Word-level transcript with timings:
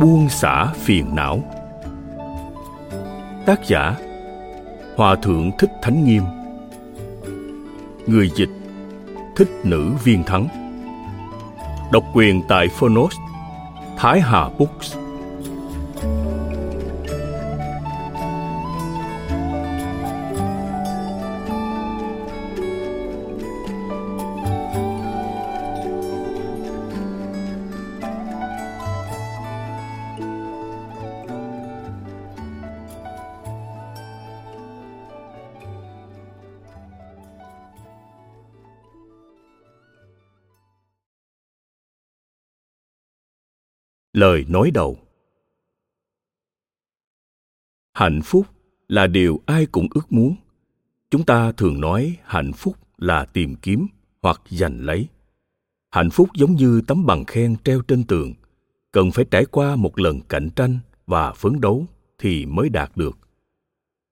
Buông 0.00 0.28
xả 0.28 0.66
phiền 0.74 1.14
não. 1.14 1.40
Tác 3.46 3.60
giả, 3.66 3.96
Hòa 4.96 5.16
Thượng 5.16 5.50
Thích 5.58 5.70
Thánh 5.82 6.04
Nghiêm. 6.04 6.22
Người 8.06 8.30
dịch, 8.34 8.48
Thích 9.36 9.48
Nữ 9.64 9.92
Viên 10.04 10.24
Thắng. 10.24 10.48
Độc 11.92 12.04
quyền 12.14 12.42
tại 12.48 12.68
Phonos, 12.68 13.14
Thái 13.96 14.20
Hà 14.20 14.48
Books. 14.58 14.96
Lời 44.18 44.44
nói 44.48 44.70
đầu. 44.74 44.98
Hạnh 47.94 48.20
phúc 48.24 48.46
là 48.88 49.06
điều 49.06 49.40
ai 49.46 49.66
cũng 49.66 49.86
ước 49.94 50.12
muốn. 50.12 50.36
Chúng 51.10 51.24
ta 51.24 51.52
thường 51.52 51.80
nói 51.80 52.16
hạnh 52.24 52.52
phúc 52.52 52.76
là 52.96 53.24
tìm 53.24 53.54
kiếm 53.56 53.86
hoặc 54.22 54.40
giành 54.48 54.80
lấy. 54.80 55.08
Hạnh 55.90 56.10
phúc 56.10 56.28
giống 56.34 56.54
như 56.54 56.80
tấm 56.86 57.06
bằng 57.06 57.24
khen 57.24 57.56
treo 57.64 57.82
trên 57.82 58.04
tường. 58.04 58.34
Cần 58.92 59.10
phải 59.10 59.24
trải 59.30 59.44
qua 59.44 59.76
một 59.76 59.98
lần 59.98 60.20
cạnh 60.20 60.50
tranh 60.56 60.78
và 61.06 61.32
phấn 61.32 61.60
đấu 61.60 61.86
thì 62.18 62.46
mới 62.46 62.68
đạt 62.68 62.96
được. 62.96 63.18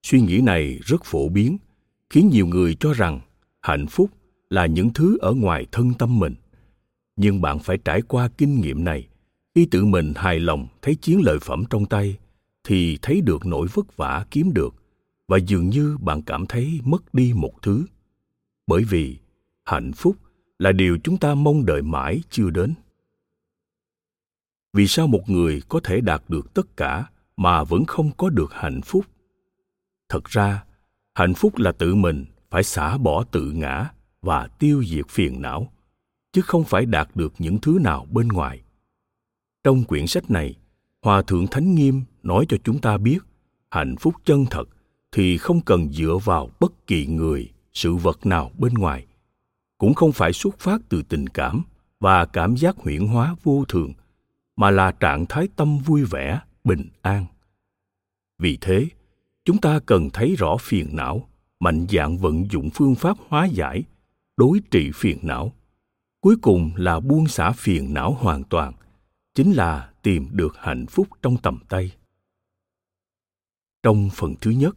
Suy 0.02 0.20
nghĩ 0.20 0.40
này 0.40 0.78
rất 0.82 1.04
phổ 1.04 1.28
biến, 1.28 1.56
khiến 2.10 2.28
nhiều 2.32 2.46
người 2.46 2.76
cho 2.80 2.92
rằng 2.92 3.20
hạnh 3.62 3.86
phúc 3.86 4.10
là 4.50 4.66
những 4.66 4.92
thứ 4.92 5.18
ở 5.20 5.32
ngoài 5.32 5.66
thân 5.72 5.92
tâm 5.98 6.18
mình. 6.18 6.34
Nhưng 7.16 7.40
bạn 7.40 7.58
phải 7.58 7.78
trải 7.78 8.02
qua 8.02 8.28
kinh 8.38 8.60
nghiệm 8.60 8.84
này 8.84 9.08
y 9.56 9.66
tự 9.66 9.84
mình 9.84 10.12
hài 10.16 10.40
lòng 10.40 10.68
thấy 10.82 10.94
chiến 10.94 11.20
lợi 11.24 11.38
phẩm 11.38 11.64
trong 11.70 11.86
tay, 11.86 12.18
thì 12.64 12.98
thấy 13.02 13.20
được 13.20 13.46
nỗi 13.46 13.66
vất 13.72 13.96
vả 13.96 14.26
kiếm 14.30 14.52
được, 14.52 14.74
và 15.28 15.36
dường 15.36 15.68
như 15.68 15.98
bạn 16.00 16.22
cảm 16.22 16.46
thấy 16.46 16.80
mất 16.84 17.14
đi 17.14 17.32
một 17.34 17.62
thứ. 17.62 17.86
Bởi 18.66 18.84
vì 18.84 19.16
hạnh 19.64 19.92
phúc 19.92 20.16
là 20.58 20.72
điều 20.72 20.98
chúng 21.04 21.18
ta 21.18 21.34
mong 21.34 21.66
đợi 21.66 21.82
mãi 21.82 22.22
chưa 22.30 22.50
đến. 22.50 22.74
Vì 24.72 24.86
sao 24.86 25.06
một 25.06 25.22
người 25.26 25.62
có 25.68 25.80
thể 25.84 26.00
đạt 26.00 26.22
được 26.28 26.54
tất 26.54 26.76
cả 26.76 27.06
mà 27.36 27.64
vẫn 27.64 27.84
không 27.84 28.10
có 28.16 28.28
được 28.28 28.52
hạnh 28.52 28.80
phúc? 28.82 29.04
Thật 30.08 30.24
ra, 30.24 30.64
hạnh 31.14 31.34
phúc 31.34 31.58
là 31.58 31.72
tự 31.72 31.94
mình 31.94 32.24
phải 32.50 32.62
xả 32.62 32.98
bỏ 32.98 33.24
tự 33.24 33.50
ngã 33.50 33.90
và 34.22 34.48
tiêu 34.58 34.84
diệt 34.84 35.08
phiền 35.08 35.42
não, 35.42 35.72
chứ 36.32 36.40
không 36.42 36.64
phải 36.64 36.86
đạt 36.86 37.08
được 37.14 37.32
những 37.38 37.58
thứ 37.58 37.78
nào 37.80 38.06
bên 38.10 38.28
ngoài 38.28 38.62
trong 39.66 39.84
quyển 39.84 40.06
sách 40.06 40.30
này, 40.30 40.54
Hòa 41.02 41.22
Thượng 41.22 41.46
Thánh 41.46 41.74
Nghiêm 41.74 42.02
nói 42.22 42.46
cho 42.48 42.56
chúng 42.64 42.78
ta 42.78 42.98
biết 42.98 43.18
hạnh 43.70 43.96
phúc 43.96 44.14
chân 44.24 44.44
thật 44.50 44.68
thì 45.12 45.38
không 45.38 45.60
cần 45.60 45.92
dựa 45.92 46.18
vào 46.24 46.50
bất 46.60 46.86
kỳ 46.86 47.06
người, 47.06 47.52
sự 47.72 47.94
vật 47.94 48.26
nào 48.26 48.50
bên 48.58 48.74
ngoài, 48.74 49.06
cũng 49.78 49.94
không 49.94 50.12
phải 50.12 50.32
xuất 50.32 50.58
phát 50.58 50.80
từ 50.88 51.02
tình 51.02 51.26
cảm 51.26 51.62
và 52.00 52.24
cảm 52.24 52.56
giác 52.56 52.76
huyễn 52.76 53.06
hóa 53.06 53.36
vô 53.42 53.64
thường, 53.68 53.92
mà 54.56 54.70
là 54.70 54.92
trạng 54.92 55.26
thái 55.26 55.48
tâm 55.56 55.78
vui 55.78 56.04
vẻ, 56.04 56.40
bình 56.64 56.88
an. 57.02 57.26
Vì 58.38 58.58
thế, 58.60 58.86
chúng 59.44 59.58
ta 59.58 59.80
cần 59.86 60.10
thấy 60.10 60.34
rõ 60.38 60.56
phiền 60.60 60.88
não, 60.92 61.28
mạnh 61.60 61.86
dạn 61.90 62.16
vận 62.16 62.50
dụng 62.50 62.70
phương 62.74 62.94
pháp 62.94 63.16
hóa 63.28 63.46
giải, 63.46 63.82
đối 64.36 64.60
trị 64.70 64.90
phiền 64.94 65.18
não. 65.22 65.52
Cuối 66.20 66.36
cùng 66.42 66.70
là 66.76 67.00
buông 67.00 67.28
xả 67.28 67.52
phiền 67.52 67.94
não 67.94 68.12
hoàn 68.20 68.44
toàn– 68.44 68.72
chính 69.36 69.52
là 69.52 69.90
tìm 70.02 70.28
được 70.32 70.56
hạnh 70.56 70.86
phúc 70.86 71.08
trong 71.22 71.36
tầm 71.36 71.58
tay. 71.68 71.92
Trong 73.82 74.10
phần 74.14 74.34
thứ 74.40 74.50
nhất, 74.50 74.76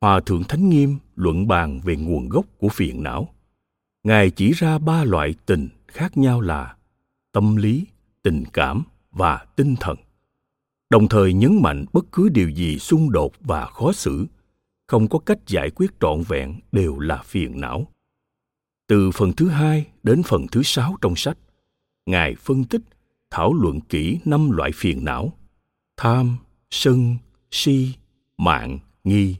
hòa 0.00 0.20
thượng 0.20 0.44
thánh 0.44 0.68
nghiêm 0.68 0.98
luận 1.16 1.48
bàn 1.48 1.80
về 1.84 1.96
nguồn 1.96 2.28
gốc 2.28 2.46
của 2.58 2.68
phiền 2.68 3.02
não. 3.02 3.34
Ngài 4.02 4.30
chỉ 4.30 4.52
ra 4.52 4.78
ba 4.78 5.04
loại 5.04 5.34
tình 5.46 5.68
khác 5.88 6.16
nhau 6.16 6.40
là 6.40 6.76
tâm 7.32 7.56
lý, 7.56 7.86
tình 8.22 8.44
cảm 8.52 8.82
và 9.10 9.46
tinh 9.56 9.74
thần. 9.80 9.96
Đồng 10.90 11.08
thời 11.08 11.32
nhấn 11.32 11.62
mạnh 11.62 11.84
bất 11.92 12.04
cứ 12.12 12.28
điều 12.28 12.48
gì 12.48 12.78
xung 12.78 13.12
đột 13.12 13.32
và 13.40 13.66
khó 13.66 13.92
xử, 13.92 14.26
không 14.86 15.08
có 15.08 15.18
cách 15.18 15.38
giải 15.46 15.70
quyết 15.70 15.90
trọn 16.00 16.22
vẹn 16.28 16.60
đều 16.72 16.98
là 16.98 17.22
phiền 17.24 17.60
não. 17.60 17.86
Từ 18.86 19.10
phần 19.10 19.32
thứ 19.32 19.48
hai 19.48 19.86
đến 20.02 20.22
phần 20.22 20.46
thứ 20.52 20.62
sáu 20.62 20.96
trong 21.00 21.16
sách, 21.16 21.38
ngài 22.06 22.34
phân 22.34 22.64
tích 22.64 22.82
thảo 23.30 23.54
luận 23.54 23.80
kỹ 23.80 24.18
năm 24.24 24.50
loại 24.50 24.70
phiền 24.74 25.04
não. 25.04 25.32
Tham, 25.96 26.36
sân, 26.70 27.16
si, 27.50 27.94
mạng, 28.38 28.78
nghi. 29.04 29.36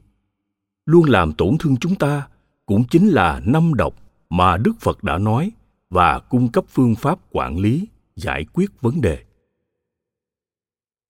Luôn 0.86 1.04
làm 1.04 1.32
tổn 1.32 1.58
thương 1.58 1.76
chúng 1.76 1.94
ta 1.94 2.28
cũng 2.66 2.84
chính 2.90 3.08
là 3.08 3.40
năm 3.44 3.74
độc 3.74 3.94
mà 4.30 4.56
đức 4.56 4.72
phật 4.80 5.04
đã 5.04 5.18
nói 5.18 5.50
và 5.90 6.18
cung 6.18 6.52
cấp 6.52 6.64
phương 6.68 6.94
pháp 6.94 7.18
quản 7.30 7.58
lý, 7.58 7.86
giải 8.16 8.44
quyết 8.52 8.80
vấn 8.80 9.00
đề. 9.00 9.24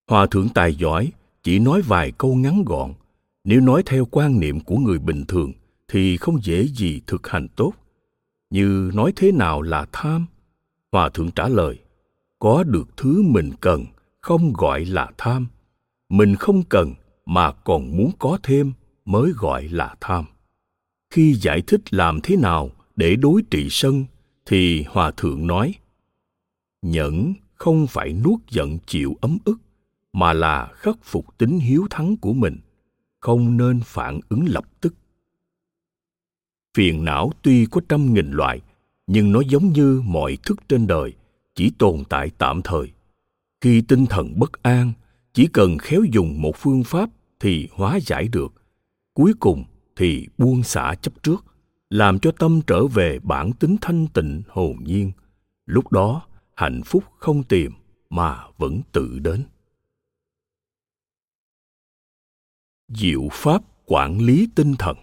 Hòa 0.07 0.25
thượng 0.31 0.49
tài 0.49 0.75
giỏi 0.75 1.11
chỉ 1.43 1.59
nói 1.59 1.81
vài 1.81 2.11
câu 2.11 2.35
ngắn 2.35 2.63
gọn. 2.65 2.93
Nếu 3.43 3.61
nói 3.61 3.83
theo 3.85 4.07
quan 4.11 4.39
niệm 4.39 4.59
của 4.59 4.75
người 4.75 4.99
bình 4.99 5.25
thường 5.27 5.51
thì 5.87 6.17
không 6.17 6.43
dễ 6.43 6.67
gì 6.67 7.01
thực 7.07 7.27
hành 7.27 7.47
tốt. 7.55 7.73
Như 8.49 8.91
nói 8.93 9.13
thế 9.15 9.31
nào 9.31 9.61
là 9.61 9.85
tham? 9.91 10.25
Hòa 10.91 11.09
thượng 11.09 11.31
trả 11.31 11.47
lời 11.47 11.79
có 12.41 12.63
được 12.63 12.97
thứ 12.97 13.21
mình 13.21 13.51
cần 13.61 13.85
không 14.21 14.53
gọi 14.53 14.85
là 14.85 15.11
tham. 15.17 15.47
Mình 16.09 16.35
không 16.35 16.63
cần 16.63 16.93
mà 17.25 17.51
còn 17.51 17.97
muốn 17.97 18.11
có 18.19 18.37
thêm 18.43 18.73
mới 19.05 19.31
gọi 19.35 19.67
là 19.67 19.95
tham. 20.01 20.25
Khi 21.09 21.33
giải 21.33 21.61
thích 21.67 21.93
làm 21.93 22.19
thế 22.23 22.35
nào 22.35 22.69
để 22.95 23.15
đối 23.15 23.41
trị 23.51 23.67
sân 23.69 24.05
thì 24.45 24.85
hòa 24.89 25.11
thượng 25.17 25.47
nói, 25.47 25.73
nhẫn 26.81 27.33
không 27.53 27.87
phải 27.87 28.13
nuốt 28.13 28.39
giận 28.49 28.77
chịu 28.85 29.15
ấm 29.21 29.37
ức, 29.45 29.57
mà 30.13 30.33
là 30.33 30.71
khắc 30.73 30.97
phục 31.03 31.37
tính 31.37 31.59
hiếu 31.59 31.87
thắng 31.89 32.17
của 32.17 32.33
mình, 32.33 32.57
không 33.19 33.57
nên 33.57 33.81
phản 33.85 34.19
ứng 34.29 34.45
lập 34.47 34.65
tức. 34.81 34.93
Phiền 36.77 37.05
não 37.05 37.31
tuy 37.41 37.65
có 37.65 37.81
trăm 37.89 38.13
nghìn 38.13 38.31
loại, 38.31 38.61
nhưng 39.07 39.31
nó 39.31 39.41
giống 39.47 39.73
như 39.73 40.01
mọi 40.05 40.37
thức 40.43 40.59
trên 40.69 40.87
đời 40.87 41.13
chỉ 41.55 41.71
tồn 41.79 42.03
tại 42.09 42.31
tạm 42.37 42.61
thời. 42.63 42.91
Khi 43.61 43.81
tinh 43.81 44.05
thần 44.05 44.39
bất 44.39 44.63
an, 44.63 44.93
chỉ 45.33 45.47
cần 45.53 45.77
khéo 45.77 46.03
dùng 46.11 46.41
một 46.41 46.55
phương 46.57 46.83
pháp 46.83 47.09
thì 47.39 47.67
hóa 47.71 47.99
giải 48.01 48.27
được. 48.27 48.53
Cuối 49.13 49.33
cùng 49.39 49.63
thì 49.95 50.27
buông 50.37 50.63
xả 50.63 50.95
chấp 51.01 51.23
trước, 51.23 51.45
làm 51.89 52.19
cho 52.19 52.31
tâm 52.39 52.61
trở 52.67 52.87
về 52.87 53.19
bản 53.19 53.51
tính 53.53 53.75
thanh 53.81 54.07
tịnh, 54.07 54.41
hồn 54.47 54.77
nhiên. 54.83 55.11
Lúc 55.65 55.91
đó, 55.91 56.27
hạnh 56.55 56.81
phúc 56.85 57.03
không 57.19 57.43
tìm 57.43 57.71
mà 58.09 58.43
vẫn 58.57 58.81
tự 58.91 59.19
đến. 59.19 59.43
Diệu 62.87 63.27
pháp 63.31 63.61
quản 63.85 64.17
lý 64.19 64.47
tinh 64.55 64.75
thần. 64.79 64.97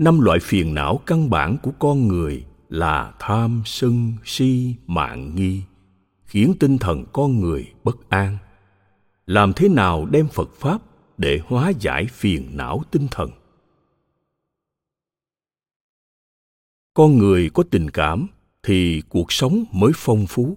Năm 0.00 0.20
loại 0.20 0.38
phiền 0.42 0.74
não 0.74 1.00
căn 1.06 1.30
bản 1.30 1.56
của 1.62 1.70
con 1.78 2.08
người 2.08 2.44
là 2.68 3.14
tham 3.18 3.62
sân 3.64 4.12
si 4.24 4.74
mạng 4.86 5.34
nghi, 5.34 5.62
khiến 6.24 6.54
tinh 6.60 6.78
thần 6.78 7.04
con 7.12 7.40
người 7.40 7.72
bất 7.84 8.08
an. 8.08 8.38
Làm 9.26 9.52
thế 9.52 9.68
nào 9.68 10.06
đem 10.06 10.28
phật 10.28 10.48
pháp 10.54 10.82
để 11.18 11.40
hóa 11.46 11.72
giải 11.80 12.06
phiền 12.12 12.48
não 12.52 12.82
tinh 12.90 13.08
thần? 13.10 13.30
Con 16.94 17.18
người 17.18 17.50
có 17.54 17.62
tình 17.70 17.90
cảm 17.90 18.26
thì 18.62 19.02
cuộc 19.08 19.32
sống 19.32 19.64
mới 19.72 19.92
phong 19.94 20.26
phú. 20.26 20.56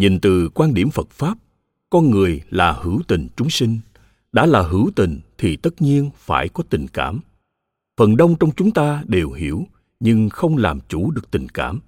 Nhìn 0.00 0.20
từ 0.20 0.48
quan 0.54 0.74
điểm 0.74 0.90
phật 0.90 1.10
pháp, 1.10 1.38
con 1.90 2.10
người 2.10 2.42
là 2.50 2.72
hữu 2.72 3.00
tình 3.08 3.28
chúng 3.36 3.50
sinh. 3.50 3.78
Đã 4.32 4.46
là 4.46 4.62
hữu 4.62 4.90
tình 4.96 5.20
thì 5.38 5.56
tất 5.56 5.82
nhiên 5.82 6.10
phải 6.16 6.48
có 6.48 6.64
tình 6.70 6.86
cảm. 6.88 7.20
Phần 7.96 8.16
đông 8.16 8.34
trong 8.40 8.50
chúng 8.56 8.70
ta 8.70 9.02
đều 9.06 9.30
hiểu, 9.30 9.66
nhưng 10.00 10.28
không 10.28 10.56
làm 10.56 10.80
chủ 10.88 11.10
được 11.10 11.30
tình 11.30 11.48
cảm, 11.48 11.80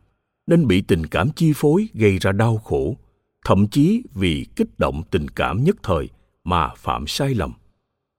nên 0.46 0.66
bị 0.66 0.82
tình 0.82 1.06
cảm 1.06 1.30
chi 1.36 1.52
phối 1.56 1.88
gây 1.94 2.18
ra 2.18 2.32
đau 2.32 2.58
khổ, 2.58 2.96
thậm 3.44 3.66
chí 3.68 4.02
vì 4.14 4.46
kích 4.56 4.78
động 4.78 5.02
tình 5.10 5.28
cảm 5.28 5.64
nhất 5.64 5.76
thời 5.82 6.08
mà 6.44 6.68
phạm 6.76 7.06
sai 7.06 7.34
lầm. 7.34 7.52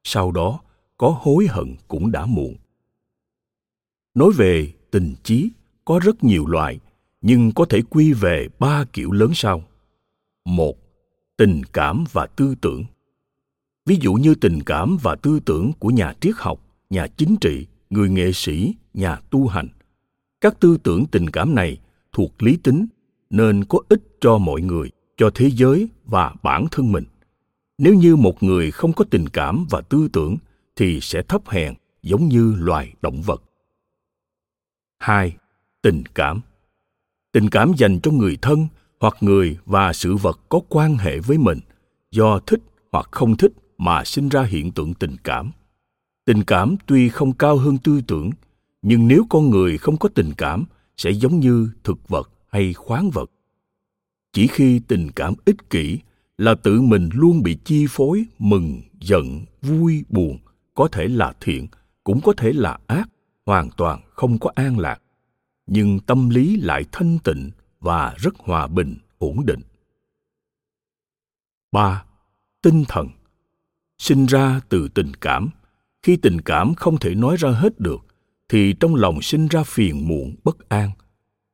Sau 0.04 0.32
đó, 0.32 0.60
có 0.98 1.18
hối 1.22 1.48
hận 1.50 1.76
cũng 1.88 2.12
đã 2.12 2.26
muộn. 2.26 2.56
Nói 4.14 4.32
về 4.38 4.74
tình 4.92 5.16
chí, 5.24 5.50
có 5.86 6.00
rất 6.04 6.24
nhiều 6.24 6.48
loại, 6.48 6.80
nhưng 7.22 7.52
có 7.52 7.66
thể 7.66 7.82
quy 7.90 8.14
về 8.14 8.48
ba 8.60 8.86
kiểu 8.94 9.12
lớn 9.12 9.32
sau 9.34 9.64
một, 10.46 10.78
tình 11.38 11.62
cảm 11.74 12.04
và 12.12 12.26
tư 12.26 12.56
tưởng. 12.62 12.84
Ví 13.86 13.98
dụ 14.02 14.14
như 14.14 14.36
tình 14.36 14.64
cảm 14.64 14.98
và 15.02 15.16
tư 15.16 15.40
tưởng 15.46 15.72
của 15.80 15.90
nhà 15.90 16.14
triết 16.22 16.34
học, 16.38 16.60
nhà 16.90 17.08
chính 17.08 17.36
trị, 17.42 17.68
người 17.90 18.10
nghệ 18.10 18.32
sĩ, 18.34 18.74
nhà 18.94 19.20
tu 19.30 19.48
hành. 19.48 19.68
Các 20.42 20.60
tư 20.60 20.78
tưởng 20.84 21.06
tình 21.12 21.30
cảm 21.30 21.56
này 21.56 21.78
thuộc 22.12 22.44
lý 22.44 22.58
tính, 22.58 22.86
nên 23.30 23.64
có 23.64 23.80
ích 23.90 24.02
cho 24.22 24.38
mọi 24.38 24.62
người, 24.62 24.92
cho 25.18 25.32
thế 25.36 25.50
giới 25.50 25.90
và 26.06 26.36
bản 26.44 26.66
thân 26.72 26.92
mình. 26.92 27.04
Nếu 27.78 27.94
như 27.94 28.16
một 28.16 28.44
người 28.44 28.72
không 28.72 28.94
có 28.94 29.06
tình 29.10 29.30
cảm 29.30 29.66
và 29.70 29.82
tư 29.82 30.08
tưởng, 30.14 30.38
thì 30.76 31.00
sẽ 31.02 31.22
thấp 31.22 31.50
hèn, 31.50 31.74
giống 32.02 32.28
như 32.28 32.56
loài 32.58 32.94
động 33.02 33.22
vật. 33.22 33.44
Hai, 35.00 35.38
tình 35.82 36.04
cảm. 36.16 36.42
Tình 37.32 37.50
cảm 37.50 37.72
dành 37.78 38.00
cho 38.00 38.12
người 38.12 38.38
thân 38.42 38.68
hoặc 39.04 39.18
người 39.22 39.58
và 39.66 39.94
sự 39.94 40.16
vật 40.16 40.40
có 40.50 40.60
quan 40.70 40.98
hệ 40.98 41.20
với 41.20 41.38
mình, 41.38 41.60
do 42.12 42.40
thích 42.40 42.60
hoặc 42.92 43.10
không 43.12 43.38
thích 43.38 43.52
mà 43.78 44.04
sinh 44.04 44.30
ra 44.30 44.44
hiện 44.44 44.72
tượng 44.72 44.94
tình 44.94 45.16
cảm. 45.24 45.52
Tình 46.26 46.44
cảm 46.44 46.76
tuy 46.86 47.10
không 47.10 47.34
cao 47.34 47.58
hơn 47.58 47.78
tư 47.78 48.02
tưởng, 48.08 48.30
nhưng 48.82 49.08
nếu 49.08 49.26
con 49.30 49.50
người 49.50 49.78
không 49.78 49.98
có 49.98 50.10
tình 50.10 50.32
cảm, 50.38 50.66
sẽ 50.98 51.12
giống 51.12 51.40
như 51.40 51.70
thực 51.84 52.10
vật 52.10 52.30
hay 52.50 52.74
khoáng 52.74 53.10
vật. 53.10 53.32
Chỉ 54.34 54.48
khi 54.48 54.80
tình 54.88 55.12
cảm 55.16 55.34
ích 55.46 55.70
kỷ 55.70 56.00
là 56.38 56.56
tự 56.56 56.82
mình 56.82 57.10
luôn 57.14 57.44
bị 57.44 57.58
chi 57.66 57.86
phối, 57.90 58.26
mừng, 58.40 58.82
giận, 59.00 59.46
vui, 59.62 60.04
buồn, 60.10 60.38
có 60.74 60.88
thể 60.88 61.08
là 61.08 61.34
thiện, 61.42 61.68
cũng 62.04 62.22
có 62.22 62.34
thể 62.38 62.54
là 62.54 62.78
ác, 62.88 63.10
hoàn 63.46 63.70
toàn 63.78 64.02
không 64.10 64.40
có 64.40 64.52
an 64.56 64.80
lạc. 64.80 65.02
Nhưng 65.68 66.00
tâm 66.00 66.30
lý 66.30 66.56
lại 66.56 66.86
thanh 66.92 67.20
tịnh 67.24 67.52
và 67.84 68.14
rất 68.18 68.34
hòa 68.38 68.68
bình, 68.68 68.98
ổn 69.18 69.46
định. 69.46 69.62
3. 71.72 72.06
Tinh 72.62 72.84
thần 72.88 73.08
Sinh 73.98 74.26
ra 74.26 74.62
từ 74.70 74.88
tình 74.88 75.14
cảm. 75.14 75.50
Khi 76.04 76.16
tình 76.16 76.42
cảm 76.42 76.74
không 76.74 76.98
thể 76.98 77.16
nói 77.16 77.36
ra 77.40 77.50
hết 77.50 77.80
được, 77.80 78.06
thì 78.50 78.74
trong 78.80 78.96
lòng 78.96 79.22
sinh 79.22 79.48
ra 79.48 79.64
phiền 79.64 80.08
muộn, 80.08 80.36
bất 80.44 80.70
an. 80.70 80.92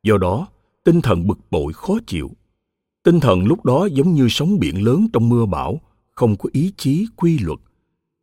Do 0.03 0.17
đó, 0.17 0.47
tinh 0.83 1.01
thần 1.01 1.27
bực 1.27 1.39
bội 1.51 1.73
khó 1.73 1.93
chịu. 2.07 2.31
Tinh 3.03 3.19
thần 3.19 3.45
lúc 3.45 3.65
đó 3.65 3.87
giống 3.91 4.13
như 4.13 4.27
sóng 4.29 4.59
biển 4.59 4.83
lớn 4.83 5.07
trong 5.13 5.29
mưa 5.29 5.45
bão, 5.45 5.81
không 6.11 6.35
có 6.37 6.49
ý 6.53 6.73
chí 6.77 7.07
quy 7.15 7.39
luật. 7.39 7.59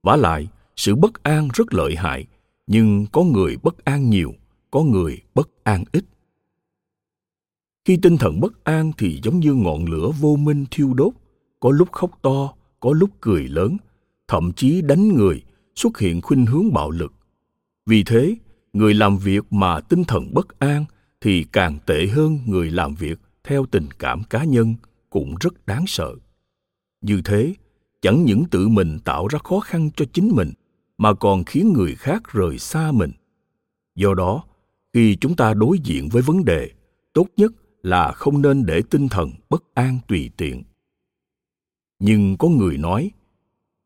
vả 0.02 0.17
lại, 0.17 0.49
sự 0.76 0.94
bất 0.94 1.23
an 1.23 1.49
rất 1.55 1.75
lợi 1.75 1.97
hại, 1.97 2.26
nhưng 2.67 3.06
có 3.12 3.23
người 3.23 3.56
bất 3.62 3.85
an 3.85 4.11
nhiều, 4.11 4.35
có 4.70 4.82
người 4.82 5.19
bất 5.35 5.49
an 5.64 5.85
ít 5.93 6.05
khi 7.87 7.97
tinh 7.97 8.17
thần 8.19 8.41
bất 8.41 8.65
an 8.65 8.93
thì 8.99 9.21
giống 9.23 9.41
như 9.41 9.55
ngọn 9.55 9.85
lửa 9.85 10.11
vô 10.21 10.37
minh 10.37 10.65
thiêu 10.71 10.94
đốt, 10.94 11.12
có 11.61 11.71
lúc 11.71 11.93
khóc 11.93 12.11
to, 12.23 12.53
có 12.81 12.93
lúc 12.93 13.11
cười 13.21 13.49
lớn, 13.49 13.77
thậm 14.28 14.52
chí 14.52 14.83
đánh 14.83 15.09
người, 15.09 15.43
xuất 15.75 15.99
hiện 15.99 16.21
khuynh 16.21 16.47
hướng 16.47 16.73
bạo 16.73 16.90
lực. 16.90 17.12
Vì 17.87 18.05
thế, 18.05 18.37
người 18.73 18.95
làm 18.95 19.19
việc 19.19 19.52
mà 19.52 19.81
tinh 19.81 20.05
thần 20.05 20.35
bất 20.35 20.59
an 20.59 20.85
thì 21.21 21.45
càng 21.52 21.78
tệ 21.87 22.07
hơn 22.07 22.38
người 22.47 22.71
làm 22.71 22.95
việc 22.95 23.19
theo 23.45 23.66
tình 23.66 23.87
cảm 23.99 24.23
cá 24.31 24.45
nhân 24.45 24.75
cũng 25.11 25.35
rất 25.40 25.66
đáng 25.66 25.85
sợ. 25.87 26.14
Như 27.00 27.21
thế, 27.25 27.55
chẳng 28.02 28.25
những 28.25 28.45
tự 28.50 28.69
mình 28.69 28.99
tạo 29.05 29.28
ra 29.28 29.38
khó 29.45 29.61
khăn 29.61 29.90
cho 29.97 30.05
chính 30.12 30.28
mình 30.35 30.52
mà 30.99 31.14
còn 31.14 31.45
khiến 31.45 31.73
người 31.73 31.95
khác 31.95 32.23
rời 32.33 32.59
xa 32.59 32.93
mình. 32.93 33.11
Do 33.95 34.14
đó, 34.14 34.45
khi 34.93 35.16
chúng 35.21 35.37
ta 35.37 35.55
đối 35.55 35.78
diện 35.78 36.09
với 36.09 36.23
vấn 36.23 36.45
đề, 36.45 36.71
tốt 37.12 37.26
nhất 37.37 37.52
là 37.87 38.12
không 38.12 38.43
nên 38.43 38.66
để 38.66 38.83
tinh 38.90 39.09
thần 39.09 39.31
bất 39.50 39.64
an 39.75 39.99
tùy 40.09 40.31
tiện. 40.37 40.62
Nhưng 41.99 42.37
có 42.37 42.49
người 42.49 42.78
nói, 42.78 43.11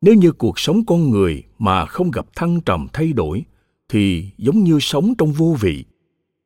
nếu 0.01 0.15
như 0.15 0.31
cuộc 0.31 0.59
sống 0.59 0.85
con 0.85 1.09
người 1.09 1.43
mà 1.59 1.85
không 1.85 2.11
gặp 2.11 2.25
thăng 2.35 2.61
trầm 2.61 2.87
thay 2.93 3.13
đổi, 3.13 3.43
thì 3.89 4.29
giống 4.37 4.63
như 4.63 4.79
sống 4.81 5.13
trong 5.17 5.31
vô 5.31 5.55
vị. 5.59 5.85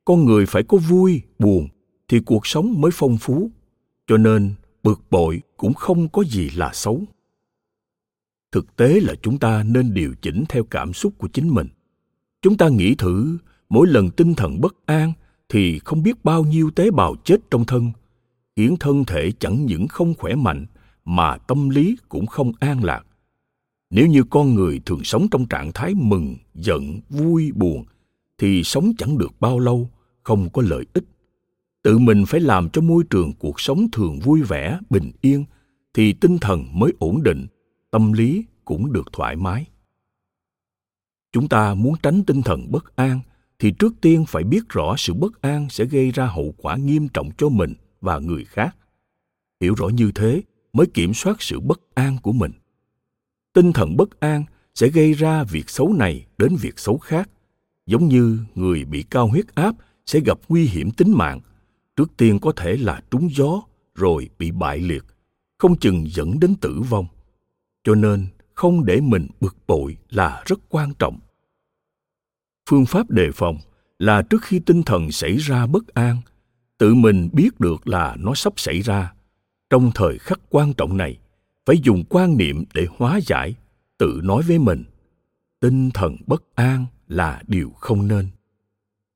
Con 0.04 0.24
người 0.24 0.46
phải 0.46 0.62
có 0.62 0.78
vui, 0.78 1.22
buồn 1.38 1.68
thì 2.08 2.20
cuộc 2.20 2.46
sống 2.46 2.80
mới 2.80 2.90
phong 2.94 3.18
phú. 3.18 3.50
Cho 4.06 4.16
nên 4.16 4.54
bực 4.82 5.00
bội 5.10 5.42
cũng 5.56 5.74
không 5.74 6.08
có 6.08 6.24
gì 6.24 6.50
là 6.50 6.70
xấu. 6.72 7.02
Thực 8.52 8.76
tế 8.76 9.00
là 9.00 9.14
chúng 9.22 9.38
ta 9.38 9.62
nên 9.62 9.94
điều 9.94 10.14
chỉnh 10.22 10.44
theo 10.48 10.64
cảm 10.64 10.92
xúc 10.92 11.12
của 11.18 11.28
chính 11.28 11.48
mình. 11.48 11.68
Chúng 12.42 12.56
ta 12.56 12.68
nghĩ 12.68 12.94
thử, 12.94 13.36
mỗi 13.68 13.86
lần 13.86 14.10
tinh 14.10 14.34
thần 14.34 14.60
bất 14.60 14.86
an 14.86 15.12
thì 15.48 15.78
không 15.78 16.02
biết 16.02 16.24
bao 16.24 16.44
nhiêu 16.44 16.70
tế 16.70 16.90
bào 16.90 17.14
chết 17.24 17.36
trong 17.50 17.64
thân. 17.64 17.92
Khiến 18.56 18.76
thân 18.80 19.04
thể 19.04 19.32
chẳng 19.38 19.66
những 19.66 19.88
không 19.88 20.14
khỏe 20.18 20.34
mạnh, 20.34 20.66
mà 21.04 21.36
tâm 21.36 21.68
lý 21.68 21.96
cũng 22.08 22.26
không 22.26 22.52
an 22.60 22.84
lạc. 22.84 23.06
Nếu 23.90 24.06
như 24.06 24.22
con 24.30 24.54
người 24.54 24.80
thường 24.86 25.04
sống 25.04 25.26
trong 25.30 25.46
trạng 25.46 25.72
thái 25.72 25.94
mừng, 25.94 26.36
giận, 26.54 27.00
vui, 27.08 27.52
buồn, 27.52 27.84
thì 28.38 28.64
sống 28.64 28.92
chẳng 28.98 29.18
được 29.18 29.40
bao 29.40 29.58
lâu, 29.58 29.90
không 30.22 30.48
có 30.52 30.62
lợi 30.62 30.86
ích. 30.92 31.04
Tự 31.82 31.98
mình 31.98 32.26
phải 32.26 32.40
làm 32.40 32.70
cho 32.70 32.80
môi 32.80 33.04
trường 33.10 33.32
cuộc 33.32 33.60
sống 33.60 33.90
thường 33.92 34.18
vui 34.18 34.42
vẻ, 34.42 34.78
bình 34.90 35.12
yên, 35.20 35.44
thì 35.94 36.12
tinh 36.12 36.38
thần 36.38 36.64
mới 36.72 36.92
ổn 36.98 37.22
định, 37.22 37.46
tâm 37.90 38.12
lý 38.12 38.44
cũng 38.64 38.92
được 38.92 39.12
thoải 39.12 39.36
mái. 39.36 39.66
Chúng 41.32 41.48
ta 41.48 41.74
muốn 41.74 41.94
tránh 42.02 42.24
tinh 42.24 42.42
thần 42.42 42.70
bất 42.70 42.96
an 42.96 43.20
thì 43.58 43.70
trước 43.70 43.94
tiên 44.00 44.24
phải 44.28 44.44
biết 44.44 44.68
rõ 44.68 44.94
sự 44.98 45.14
bất 45.14 45.42
an 45.42 45.66
sẽ 45.70 45.84
gây 45.84 46.10
ra 46.10 46.26
hậu 46.26 46.54
quả 46.58 46.76
nghiêm 46.76 47.08
trọng 47.08 47.30
cho 47.38 47.48
mình 47.48 47.74
và 48.00 48.18
người 48.18 48.44
khác. 48.44 48.76
Hiểu 49.60 49.74
rõ 49.74 49.88
như 49.88 50.12
thế 50.14 50.42
mới 50.72 50.86
kiểm 50.86 51.14
soát 51.14 51.42
sự 51.42 51.60
bất 51.60 51.80
an 51.94 52.16
của 52.22 52.32
mình. 52.32 52.52
Tinh 53.52 53.72
thần 53.72 53.96
bất 53.96 54.20
an 54.20 54.44
sẽ 54.74 54.88
gây 54.88 55.12
ra 55.12 55.44
việc 55.44 55.70
xấu 55.70 55.92
này 55.92 56.26
đến 56.38 56.56
việc 56.60 56.78
xấu 56.78 56.98
khác, 56.98 57.30
giống 57.86 58.08
như 58.08 58.38
người 58.54 58.84
bị 58.84 59.02
cao 59.02 59.26
huyết 59.26 59.54
áp 59.54 59.74
sẽ 60.06 60.20
gặp 60.20 60.38
nguy 60.48 60.64
hiểm 60.64 60.90
tính 60.90 61.12
mạng. 61.12 61.40
Trước 61.96 62.16
tiên 62.16 62.38
có 62.38 62.52
thể 62.56 62.76
là 62.76 63.00
trúng 63.10 63.28
gió, 63.32 63.62
rồi 63.94 64.28
bị 64.38 64.50
bại 64.50 64.78
liệt, 64.78 65.04
không 65.58 65.78
chừng 65.78 66.04
dẫn 66.08 66.40
đến 66.40 66.54
tử 66.60 66.80
vong. 66.90 67.06
Cho 67.84 67.94
nên 67.94 68.26
không 68.54 68.84
để 68.84 69.00
mình 69.00 69.26
bực 69.40 69.56
bội 69.66 69.96
là 70.10 70.42
rất 70.46 70.60
quan 70.68 70.92
trọng 70.98 71.18
phương 72.68 72.86
pháp 72.86 73.10
đề 73.10 73.30
phòng 73.34 73.58
là 73.98 74.22
trước 74.22 74.42
khi 74.42 74.58
tinh 74.58 74.82
thần 74.82 75.12
xảy 75.12 75.36
ra 75.36 75.66
bất 75.66 75.94
an, 75.94 76.16
tự 76.78 76.94
mình 76.94 77.28
biết 77.32 77.60
được 77.60 77.88
là 77.88 78.16
nó 78.18 78.34
sắp 78.34 78.52
xảy 78.56 78.80
ra. 78.80 79.12
Trong 79.70 79.90
thời 79.94 80.18
khắc 80.18 80.40
quan 80.50 80.72
trọng 80.74 80.96
này, 80.96 81.18
phải 81.66 81.76
dùng 81.82 82.04
quan 82.08 82.36
niệm 82.36 82.64
để 82.74 82.86
hóa 82.96 83.20
giải, 83.26 83.54
tự 83.98 84.20
nói 84.22 84.42
với 84.42 84.58
mình, 84.58 84.84
tinh 85.60 85.90
thần 85.90 86.16
bất 86.26 86.42
an 86.54 86.86
là 87.08 87.42
điều 87.46 87.70
không 87.70 88.08
nên. 88.08 88.28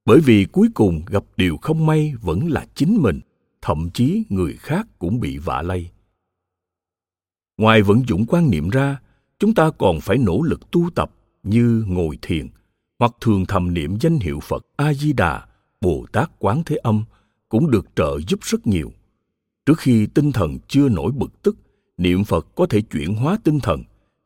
Bởi 0.05 0.21
vì 0.21 0.45
cuối 0.45 0.69
cùng 0.75 1.03
gặp 1.07 1.25
điều 1.37 1.57
không 1.57 1.87
may 1.87 2.15
vẫn 2.21 2.49
là 2.49 2.67
chính 2.75 2.97
mình, 3.03 3.21
thậm 3.63 3.91
chí 3.95 4.23
người 4.29 4.57
khác 4.59 4.87
cũng 4.99 5.21
bị 5.21 5.39
vạ 5.39 5.63
lây. 5.63 5.91
Ngoài 7.57 7.83
vận 7.83 8.03
dụng 8.09 8.27
quan 8.29 8.51
niệm 8.51 8.69
ra, 8.69 9.01
chúng 9.39 9.55
ta 9.55 9.71
còn 9.79 10.01
phải 10.01 10.19
nỗ 10.19 10.43
lực 10.43 10.71
tu 10.71 10.91
tập 10.95 11.11
như 11.43 11.85
ngồi 11.89 12.19
thiền 12.23 12.49
hoặc 13.01 13.13
thường 13.21 13.47
thầm 13.47 13.75
niệm 13.75 13.97
danh 14.01 14.19
hiệu 14.19 14.41
phật 14.41 14.67
a 14.77 14.95
di 14.95 15.13
đà 15.13 15.47
bồ 15.81 16.07
tát 16.13 16.31
quán 16.39 16.63
thế 16.67 16.77
âm 16.77 17.05
cũng 17.49 17.71
được 17.71 17.87
trợ 17.97 18.19
giúp 18.29 18.41
rất 18.43 18.67
nhiều. 18.67 18.93
Trước 19.67 19.79
khi 19.79 20.07
tinh 20.07 20.33
thần 20.33 20.59
chưa 20.69 20.89
nổi 20.89 21.13
bực 21.13 21.43
tức, 21.43 21.57
niệm 21.97 22.25
phật 22.25 22.47
có 22.55 22.67
thể 22.67 22.81
chuyển 22.81 23.15
hóa 23.15 23.39
tinh 23.45 23.61
thần, 23.61 23.83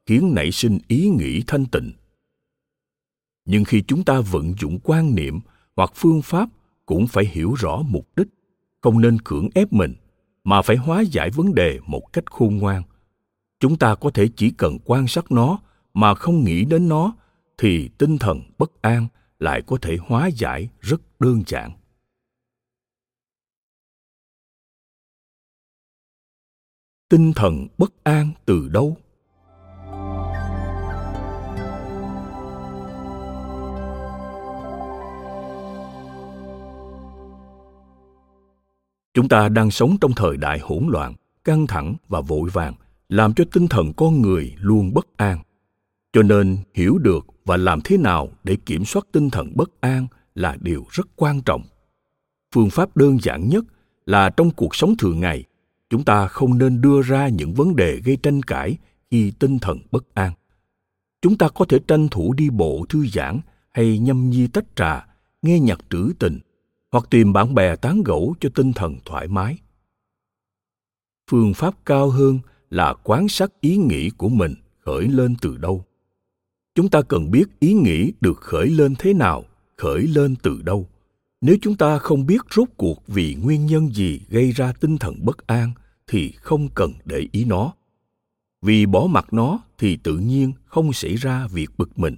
khiến 0.07 0.35
nảy 0.35 0.53
sinh 0.53 0.79
ý 0.89 1.09
nghĩ 1.09 1.43
thanh 1.47 1.67
tịnh. 1.67 1.93
Nhưng 3.45 3.65
khi 3.65 3.83
chúng 3.87 4.05
ta 4.05 4.21
vận 4.21 4.55
dụng 4.61 4.79
quan 4.85 5.15
niệm 5.15 5.41
hoặc 5.77 5.93
phương 5.95 6.23
pháp 6.23 6.49
cũng 6.87 7.07
phải 7.07 7.25
hiểu 7.25 7.55
rõ 7.55 7.83
mục 7.83 8.09
đích, 8.17 8.29
không 8.81 9.01
nên 9.01 9.21
cưỡng 9.21 9.49
ép 9.55 9.73
mình, 9.73 9.95
mà 10.45 10.63
phải 10.63 10.77
hóa 10.77 11.01
giải 11.01 11.31
vấn 11.31 11.55
đề 11.55 11.81
một 11.87 12.13
cách 12.13 12.31
khôn 12.31 12.57
ngoan. 12.57 12.83
Chúng 13.61 13.77
ta 13.77 13.95
có 13.95 14.11
thể 14.11 14.29
chỉ 14.37 14.51
cần 14.51 14.79
quan 14.85 15.07
sát 15.09 15.33
nó 15.33 15.59
mà 15.95 16.15
không 16.15 16.45
nghĩ 16.45 16.65
đến 16.65 16.89
nó 16.89 17.15
thì 17.59 17.91
tinh 17.99 18.19
thần 18.19 18.43
bất 18.59 18.83
an 18.83 19.09
lại 19.39 19.63
có 19.67 19.77
thể 19.83 19.97
hóa 20.07 20.31
giải 20.37 20.69
rất 20.81 21.01
đơn 21.21 21.43
giản. 21.47 21.71
Tinh 27.09 27.33
thần 27.37 27.67
bất 27.79 28.05
an 28.05 28.31
từ 28.47 28.69
đâu? 28.69 28.97
Chúng 39.15 39.29
ta 39.29 39.49
đang 39.49 39.71
sống 39.71 39.97
trong 40.01 40.13
thời 40.17 40.37
đại 40.37 40.59
hỗn 40.59 40.87
loạn, 40.89 41.15
căng 41.45 41.67
thẳng 41.67 41.95
và 42.09 42.21
vội 42.21 42.51
vàng, 42.53 42.75
làm 43.09 43.35
cho 43.35 43.45
tinh 43.53 43.69
thần 43.69 43.93
con 43.97 44.23
người 44.23 44.55
luôn 44.59 44.95
bất 44.95 45.07
an 45.17 45.39
cho 46.15 46.23
nên 46.23 46.59
hiểu 46.75 46.99
được 46.99 47.27
và 47.45 47.57
làm 47.57 47.81
thế 47.85 47.97
nào 47.97 48.29
để 48.45 48.57
kiểm 48.67 48.85
soát 48.85 49.07
tinh 49.13 49.31
thần 49.31 49.53
bất 49.57 49.81
an 49.81 50.07
là 50.35 50.57
điều 50.61 50.87
rất 50.91 51.09
quan 51.17 51.43
trọng. 51.43 51.63
Phương 52.55 52.71
pháp 52.71 52.97
đơn 52.97 53.19
giản 53.23 53.49
nhất 53.49 53.65
là 54.07 54.31
trong 54.31 54.51
cuộc 54.51 54.75
sống 54.75 54.97
thường 54.97 55.21
ngày, 55.21 55.45
chúng 55.91 56.05
ta 56.05 56.27
không 56.27 56.59
nên 56.59 56.81
đưa 56.81 57.03
ra 57.03 57.29
những 57.29 57.55
vấn 57.55 57.77
đề 57.77 58.01
gây 58.05 58.17
tranh 58.17 58.43
cãi 58.43 58.77
khi 59.11 59.33
tinh 59.39 59.59
thần 59.59 59.79
bất 59.91 60.15
an. 60.15 60.33
Chúng 61.23 61.39
ta 61.39 61.49
có 61.49 61.65
thể 61.65 61.79
tranh 61.89 62.09
thủ 62.09 62.33
đi 62.33 62.51
bộ, 62.51 62.87
thư 62.89 63.07
giãn 63.07 63.41
hay 63.71 63.99
nhâm 63.99 64.31
nhi 64.31 64.47
tách 64.47 64.77
trà, 64.77 65.07
nghe 65.43 65.61
nhạc 65.61 65.79
trữ 65.91 66.13
tình 66.19 66.39
hoặc 66.93 67.05
tìm 67.11 67.33
bạn 67.33 67.55
bè 67.55 67.77
tán 67.77 68.03
gẫu 68.03 68.35
cho 68.41 68.49
tinh 68.55 68.73
thần 68.73 68.97
thoải 69.05 69.29
mái. 69.29 69.59
Phương 71.31 71.55
pháp 71.55 71.75
cao 71.87 72.11
hơn 72.11 72.39
là 72.71 72.95
quán 73.05 73.29
sát 73.29 73.61
ý 73.61 73.77
nghĩ 73.77 74.11
của 74.11 74.29
mình 74.29 74.55
khởi 74.85 75.09
lên 75.09 75.37
từ 75.41 75.57
đâu 75.57 75.85
chúng 76.75 76.89
ta 76.89 77.03
cần 77.03 77.31
biết 77.31 77.45
ý 77.61 77.73
nghĩ 77.73 78.13
được 78.21 78.41
khởi 78.41 78.69
lên 78.69 78.95
thế 78.99 79.15
nào, 79.15 79.45
khởi 79.77 80.03
lên 80.03 80.37
từ 80.43 80.63
đâu. 80.63 80.89
Nếu 81.41 81.57
chúng 81.63 81.77
ta 81.77 81.99
không 81.99 82.27
biết 82.27 82.41
rốt 82.51 82.69
cuộc 82.77 83.03
vì 83.07 83.35
nguyên 83.35 83.67
nhân 83.67 83.95
gì 83.95 84.21
gây 84.29 84.53
ra 84.53 84.73
tinh 84.73 84.99
thần 84.99 85.25
bất 85.25 85.47
an, 85.47 85.73
thì 86.07 86.31
không 86.31 86.69
cần 86.75 86.93
để 87.05 87.29
ý 87.33 87.45
nó. 87.45 87.73
Vì 88.63 88.87
bỏ 88.87 89.07
mặc 89.11 89.33
nó, 89.33 89.59
thì 89.79 89.97
tự 89.97 90.19
nhiên 90.19 90.53
không 90.67 90.93
xảy 90.93 91.15
ra 91.15 91.47
việc 91.47 91.71
bực 91.79 91.99
mình. 91.99 92.17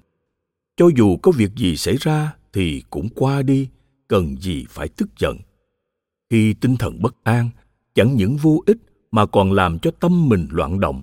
Cho 0.77 0.89
dù 0.97 1.17
có 1.17 1.33
việc 1.33 1.51
gì 1.57 1.77
xảy 1.77 1.97
ra, 2.01 2.35
thì 2.53 2.83
cũng 2.91 3.09
qua 3.15 3.43
đi, 3.43 3.69
cần 4.09 4.37
gì 4.37 4.67
phải 4.69 4.89
tức 4.89 5.09
giận. 5.19 5.39
Khi 6.31 6.55
tinh 6.55 6.77
thần 6.77 7.03
bất 7.03 7.17
an, 7.25 7.51
chẳng 7.95 8.15
những 8.17 8.37
vô 8.37 8.63
ích 8.67 8.79
mà 9.11 9.27
còn 9.27 9.53
làm 9.53 9.79
cho 9.79 9.91
tâm 9.91 10.29
mình 10.29 10.47
loạn 10.51 10.81
động. 10.81 11.03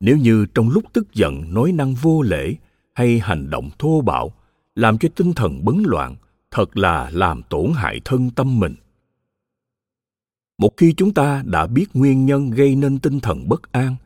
Nếu 0.00 0.16
như 0.16 0.46
trong 0.54 0.68
lúc 0.68 0.84
tức 0.92 1.14
giận, 1.14 1.54
nói 1.54 1.72
năng 1.72 1.94
vô 1.94 2.22
lễ 2.22 2.54
hay 2.96 3.18
hành 3.18 3.50
động 3.50 3.70
thô 3.78 4.00
bạo, 4.00 4.32
làm 4.74 4.98
cho 4.98 5.08
tinh 5.16 5.32
thần 5.32 5.64
bấn 5.64 5.82
loạn, 5.86 6.16
thật 6.50 6.76
là 6.76 7.10
làm 7.12 7.42
tổn 7.42 7.72
hại 7.74 8.00
thân 8.04 8.30
tâm 8.30 8.60
mình. 8.60 8.74
Một 10.58 10.70
khi 10.76 10.94
chúng 10.96 11.14
ta 11.14 11.42
đã 11.46 11.66
biết 11.66 11.86
nguyên 11.94 12.26
nhân 12.26 12.50
gây 12.50 12.76
nên 12.76 12.98
tinh 12.98 13.20
thần 13.20 13.48
bất 13.48 13.72
an, 13.72 13.96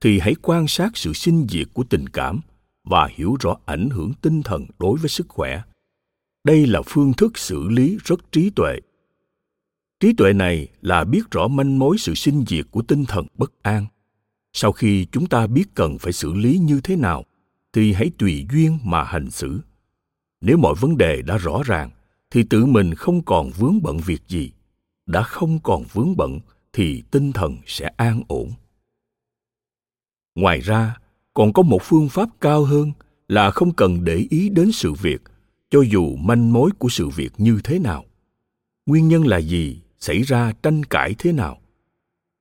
thì 0.00 0.18
hãy 0.18 0.34
quan 0.42 0.68
sát 0.68 0.96
sự 0.96 1.12
sinh 1.12 1.46
diệt 1.48 1.68
của 1.72 1.84
tình 1.84 2.08
cảm 2.08 2.40
và 2.84 3.08
hiểu 3.14 3.36
rõ 3.40 3.56
ảnh 3.64 3.90
hưởng 3.90 4.12
tinh 4.22 4.42
thần 4.42 4.66
đối 4.78 4.98
với 4.98 5.08
sức 5.08 5.28
khỏe. 5.28 5.62
Đây 6.44 6.66
là 6.66 6.82
phương 6.86 7.12
thức 7.12 7.38
xử 7.38 7.68
lý 7.68 7.98
rất 8.04 8.32
trí 8.32 8.50
tuệ. 8.50 8.80
Trí 10.00 10.12
tuệ 10.12 10.32
này 10.32 10.68
là 10.80 11.04
biết 11.04 11.30
rõ 11.30 11.48
manh 11.48 11.78
mối 11.78 11.98
sự 11.98 12.14
sinh 12.14 12.44
diệt 12.46 12.66
của 12.70 12.82
tinh 12.82 13.04
thần 13.04 13.26
bất 13.34 13.52
an. 13.62 13.86
Sau 14.52 14.72
khi 14.72 15.06
chúng 15.12 15.26
ta 15.26 15.46
biết 15.46 15.64
cần 15.74 15.98
phải 15.98 16.12
xử 16.12 16.32
lý 16.32 16.58
như 16.58 16.80
thế 16.80 16.96
nào 16.96 17.24
thì 17.72 17.92
hãy 17.92 18.10
tùy 18.18 18.46
duyên 18.52 18.78
mà 18.84 19.04
hành 19.04 19.30
xử. 19.30 19.60
Nếu 20.40 20.56
mọi 20.56 20.74
vấn 20.80 20.96
đề 20.96 21.22
đã 21.22 21.36
rõ 21.36 21.62
ràng, 21.64 21.90
thì 22.30 22.42
tự 22.42 22.66
mình 22.66 22.94
không 22.94 23.24
còn 23.24 23.50
vướng 23.50 23.82
bận 23.82 23.98
việc 23.98 24.22
gì. 24.28 24.52
Đã 25.06 25.22
không 25.22 25.58
còn 25.62 25.84
vướng 25.92 26.16
bận, 26.16 26.38
thì 26.72 27.02
tinh 27.10 27.32
thần 27.32 27.56
sẽ 27.66 27.90
an 27.96 28.22
ổn. 28.28 28.50
Ngoài 30.34 30.60
ra, 30.60 30.96
còn 31.34 31.52
có 31.52 31.62
một 31.62 31.82
phương 31.82 32.08
pháp 32.08 32.28
cao 32.40 32.64
hơn 32.64 32.92
là 33.28 33.50
không 33.50 33.74
cần 33.74 34.04
để 34.04 34.26
ý 34.30 34.48
đến 34.48 34.72
sự 34.72 34.92
việc, 34.92 35.22
cho 35.70 35.80
dù 35.80 36.16
manh 36.16 36.52
mối 36.52 36.70
của 36.78 36.88
sự 36.88 37.08
việc 37.08 37.32
như 37.38 37.60
thế 37.64 37.78
nào. 37.78 38.04
Nguyên 38.86 39.08
nhân 39.08 39.26
là 39.26 39.38
gì, 39.38 39.80
xảy 39.98 40.22
ra 40.22 40.52
tranh 40.62 40.84
cãi 40.84 41.14
thế 41.18 41.32
nào? 41.32 41.58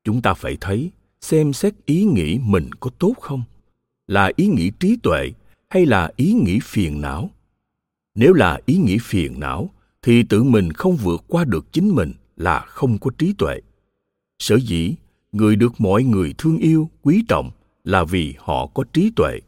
Chúng 0.03 0.21
ta 0.21 0.33
phải 0.33 0.57
thấy 0.61 0.91
xem 1.21 1.53
xét 1.53 1.73
ý 1.85 2.03
nghĩ 2.03 2.39
mình 2.43 2.69
có 2.79 2.89
tốt 2.99 3.13
không 3.21 3.43
là 4.07 4.31
ý 4.35 4.47
nghĩ 4.47 4.71
trí 4.79 4.97
tuệ 5.03 5.31
hay 5.69 5.85
là 5.85 6.11
ý 6.15 6.33
nghĩ 6.33 6.59
phiền 6.63 7.01
não? 7.01 7.29
Nếu 8.15 8.33
là 8.33 8.59
ý 8.65 8.77
nghĩ 8.77 8.97
phiền 9.01 9.39
não, 9.39 9.69
thì 10.01 10.23
tự 10.23 10.43
mình 10.43 10.73
không 10.73 10.95
vượt 10.95 11.23
qua 11.27 11.45
được 11.45 11.73
chính 11.73 11.95
mình 11.95 12.13
là 12.37 12.59
không 12.59 12.97
có 12.97 13.11
trí 13.17 13.33
tuệ. 13.37 13.61
Sở 14.39 14.55
dĩ 14.55 14.95
người 15.31 15.55
được 15.55 15.73
mọi 15.81 16.03
người 16.03 16.33
thương 16.37 16.57
yêu, 16.57 16.89
quý 17.01 17.23
trọng 17.27 17.51
là 17.83 18.03
vì 18.03 18.33
họ 18.37 18.65
có 18.65 18.83
trí 18.93 19.11
tuệ. 19.15 19.39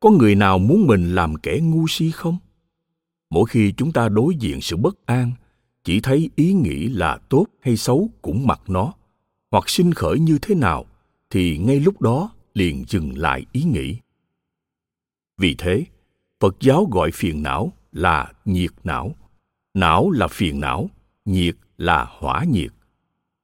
Có 0.00 0.10
người 0.10 0.34
nào 0.34 0.58
muốn 0.58 0.86
mình 0.86 1.14
làm 1.14 1.36
kẻ 1.36 1.58
ngu 1.62 1.86
si 1.88 2.10
không? 2.10 2.38
Mỗi 3.30 3.46
khi 3.48 3.72
chúng 3.76 3.92
ta 3.92 4.08
đối 4.08 4.34
diện 4.36 4.60
sự 4.60 4.76
bất 4.76 5.06
an, 5.06 5.32
chỉ 5.84 6.00
thấy 6.00 6.30
ý 6.36 6.52
nghĩ 6.52 6.88
là 6.88 7.18
tốt 7.28 7.46
hay 7.60 7.76
xấu 7.76 8.10
cũng 8.22 8.46
mặc 8.46 8.60
nó, 8.68 8.92
hoặc 9.50 9.68
sinh 9.68 9.94
khởi 9.94 10.18
như 10.18 10.38
thế 10.42 10.54
nào, 10.54 10.84
thì 11.30 11.58
ngay 11.58 11.80
lúc 11.80 12.00
đó 12.00 12.30
liền 12.56 12.84
dừng 12.88 13.18
lại 13.18 13.46
ý 13.52 13.62
nghĩ. 13.62 13.96
Vì 15.38 15.54
thế, 15.58 15.84
phật 16.40 16.56
giáo 16.60 16.88
gọi 16.92 17.10
phiền 17.10 17.42
não 17.42 17.72
là 17.92 18.32
nhiệt 18.44 18.70
não. 18.84 19.14
Não 19.74 20.10
là 20.10 20.28
phiền 20.28 20.60
não, 20.60 20.90
nhiệt 21.24 21.56
là 21.78 22.06
hỏa 22.18 22.44
nhiệt. 22.44 22.70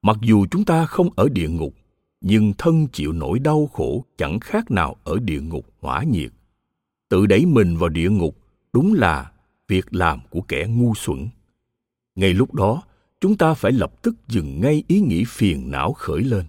Mặc 0.03 0.17
dù 0.23 0.47
chúng 0.51 0.65
ta 0.65 0.87
không 0.87 1.09
ở 1.17 1.29
địa 1.29 1.49
ngục, 1.49 1.75
nhưng 2.21 2.53
thân 2.59 2.87
chịu 2.93 3.13
nỗi 3.13 3.39
đau 3.39 3.67
khổ 3.73 4.05
chẳng 4.17 4.41
khác 4.41 4.71
nào 4.71 4.97
ở 5.05 5.19
địa 5.19 5.41
ngục 5.41 5.67
hỏa 5.81 6.03
nhiệt. 6.03 6.33
Tự 7.09 7.27
đẩy 7.27 7.47
mình 7.47 7.77
vào 7.77 7.89
địa 7.89 8.11
ngục 8.11 8.37
đúng 8.73 8.95
là 8.95 9.33
việc 9.69 9.95
làm 9.95 10.21
của 10.31 10.41
kẻ 10.41 10.67
ngu 10.69 10.95
xuẩn. 10.95 11.29
Ngay 12.15 12.35
lúc 12.35 12.55
đó, 12.55 12.83
chúng 13.21 13.37
ta 13.37 13.55
phải 13.55 13.73
lập 13.73 14.03
tức 14.03 14.15
dừng 14.29 14.61
ngay 14.61 14.83
ý 14.89 15.01
nghĩ 15.01 15.25
phiền 15.25 15.71
não 15.71 15.93
khởi 15.93 16.21
lên 16.23 16.45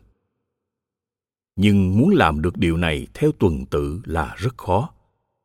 nhưng 1.56 1.98
muốn 1.98 2.10
làm 2.10 2.42
được 2.42 2.58
điều 2.58 2.78
này 2.78 3.08
theo 3.14 3.32
tuần 3.32 3.66
tự 3.66 4.02
là 4.06 4.36
rất 4.38 4.58
khó. 4.58 4.90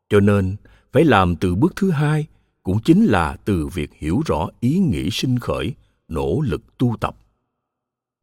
Cho 0.08 0.20
nên, 0.20 0.56
phải 0.92 1.04
làm 1.04 1.36
từ 1.36 1.54
bước 1.54 1.76
thứ 1.76 1.90
hai 1.90 2.26
cũng 2.62 2.80
chính 2.84 3.04
là 3.04 3.36
từ 3.44 3.66
việc 3.66 3.90
hiểu 3.94 4.20
rõ 4.26 4.48
ý 4.60 4.78
nghĩ 4.78 5.08
sinh 5.10 5.38
khởi, 5.38 5.74
nỗ 6.08 6.40
lực 6.40 6.78
tu 6.78 6.96
tập. 7.00 7.16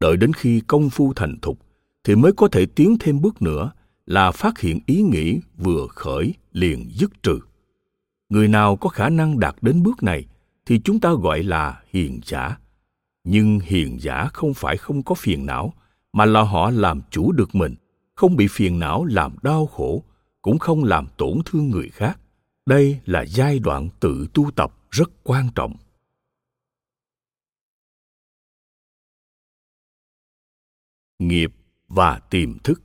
Đợi 0.00 0.16
đến 0.16 0.32
khi 0.32 0.60
công 0.60 0.90
phu 0.90 1.12
thành 1.12 1.36
thục 1.42 1.58
thì 2.04 2.14
mới 2.14 2.32
có 2.32 2.48
thể 2.48 2.66
tiến 2.66 2.96
thêm 3.00 3.20
bước 3.20 3.42
nữa 3.42 3.72
là 4.06 4.30
phát 4.30 4.58
hiện 4.58 4.80
ý 4.86 5.02
nghĩ 5.02 5.40
vừa 5.56 5.86
khởi 5.90 6.34
liền 6.52 6.90
dứt 6.90 7.22
trừ. 7.22 7.40
Người 8.28 8.48
nào 8.48 8.76
có 8.76 8.88
khả 8.88 9.08
năng 9.08 9.40
đạt 9.40 9.56
đến 9.60 9.82
bước 9.82 10.02
này 10.02 10.26
thì 10.66 10.80
chúng 10.84 11.00
ta 11.00 11.12
gọi 11.12 11.42
là 11.42 11.82
hiền 11.92 12.20
giả. 12.24 12.58
Nhưng 13.24 13.60
hiền 13.60 14.00
giả 14.00 14.28
không 14.32 14.54
phải 14.54 14.76
không 14.76 15.02
có 15.02 15.14
phiền 15.14 15.46
não 15.46 15.74
mà 16.16 16.24
là 16.24 16.42
họ 16.42 16.70
làm 16.70 17.02
chủ 17.10 17.32
được 17.32 17.54
mình, 17.54 17.74
không 18.14 18.36
bị 18.36 18.46
phiền 18.50 18.78
não 18.78 19.04
làm 19.04 19.36
đau 19.42 19.66
khổ, 19.66 20.04
cũng 20.42 20.58
không 20.58 20.84
làm 20.84 21.06
tổn 21.16 21.38
thương 21.44 21.70
người 21.70 21.88
khác. 21.88 22.20
Đây 22.66 23.00
là 23.04 23.24
giai 23.28 23.58
đoạn 23.58 23.88
tự 24.00 24.26
tu 24.34 24.50
tập 24.56 24.72
rất 24.90 25.10
quan 25.24 25.48
trọng. 25.54 25.76
Nghiệp 31.18 31.52
và 31.88 32.20
tiềm 32.30 32.58
thức. 32.58 32.82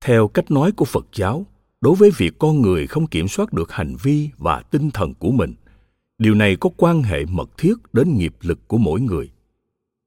Theo 0.00 0.28
cách 0.28 0.50
nói 0.50 0.72
của 0.72 0.84
phật 0.84 1.06
giáo 1.12 1.46
đối 1.80 1.94
với 1.94 2.10
việc 2.16 2.38
con 2.38 2.62
người 2.62 2.86
không 2.86 3.06
kiểm 3.06 3.28
soát 3.28 3.52
được 3.52 3.72
hành 3.72 3.96
vi 4.02 4.30
và 4.38 4.62
tinh 4.70 4.90
thần 4.90 5.14
của 5.14 5.30
mình. 5.30 5.54
Điều 6.18 6.34
này 6.34 6.56
có 6.56 6.70
quan 6.76 7.02
hệ 7.02 7.24
mật 7.24 7.58
thiết 7.58 7.74
đến 7.92 8.16
nghiệp 8.16 8.34
lực 8.40 8.68
của 8.68 8.78
mỗi 8.78 9.00
người. 9.00 9.30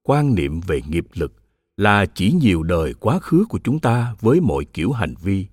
Quan 0.03 0.35
niệm 0.35 0.61
về 0.61 0.81
nghiệp 0.87 1.05
lực 1.13 1.33
là 1.77 2.05
chỉ 2.05 2.31
nhiều 2.31 2.63
đời 2.63 2.93
quá 2.93 3.19
khứ 3.19 3.45
của 3.49 3.59
chúng 3.63 3.79
ta 3.79 4.15
với 4.21 4.41
mọi 4.41 4.65
kiểu 4.65 4.91
hành 4.91 5.13
vi, 5.21 5.45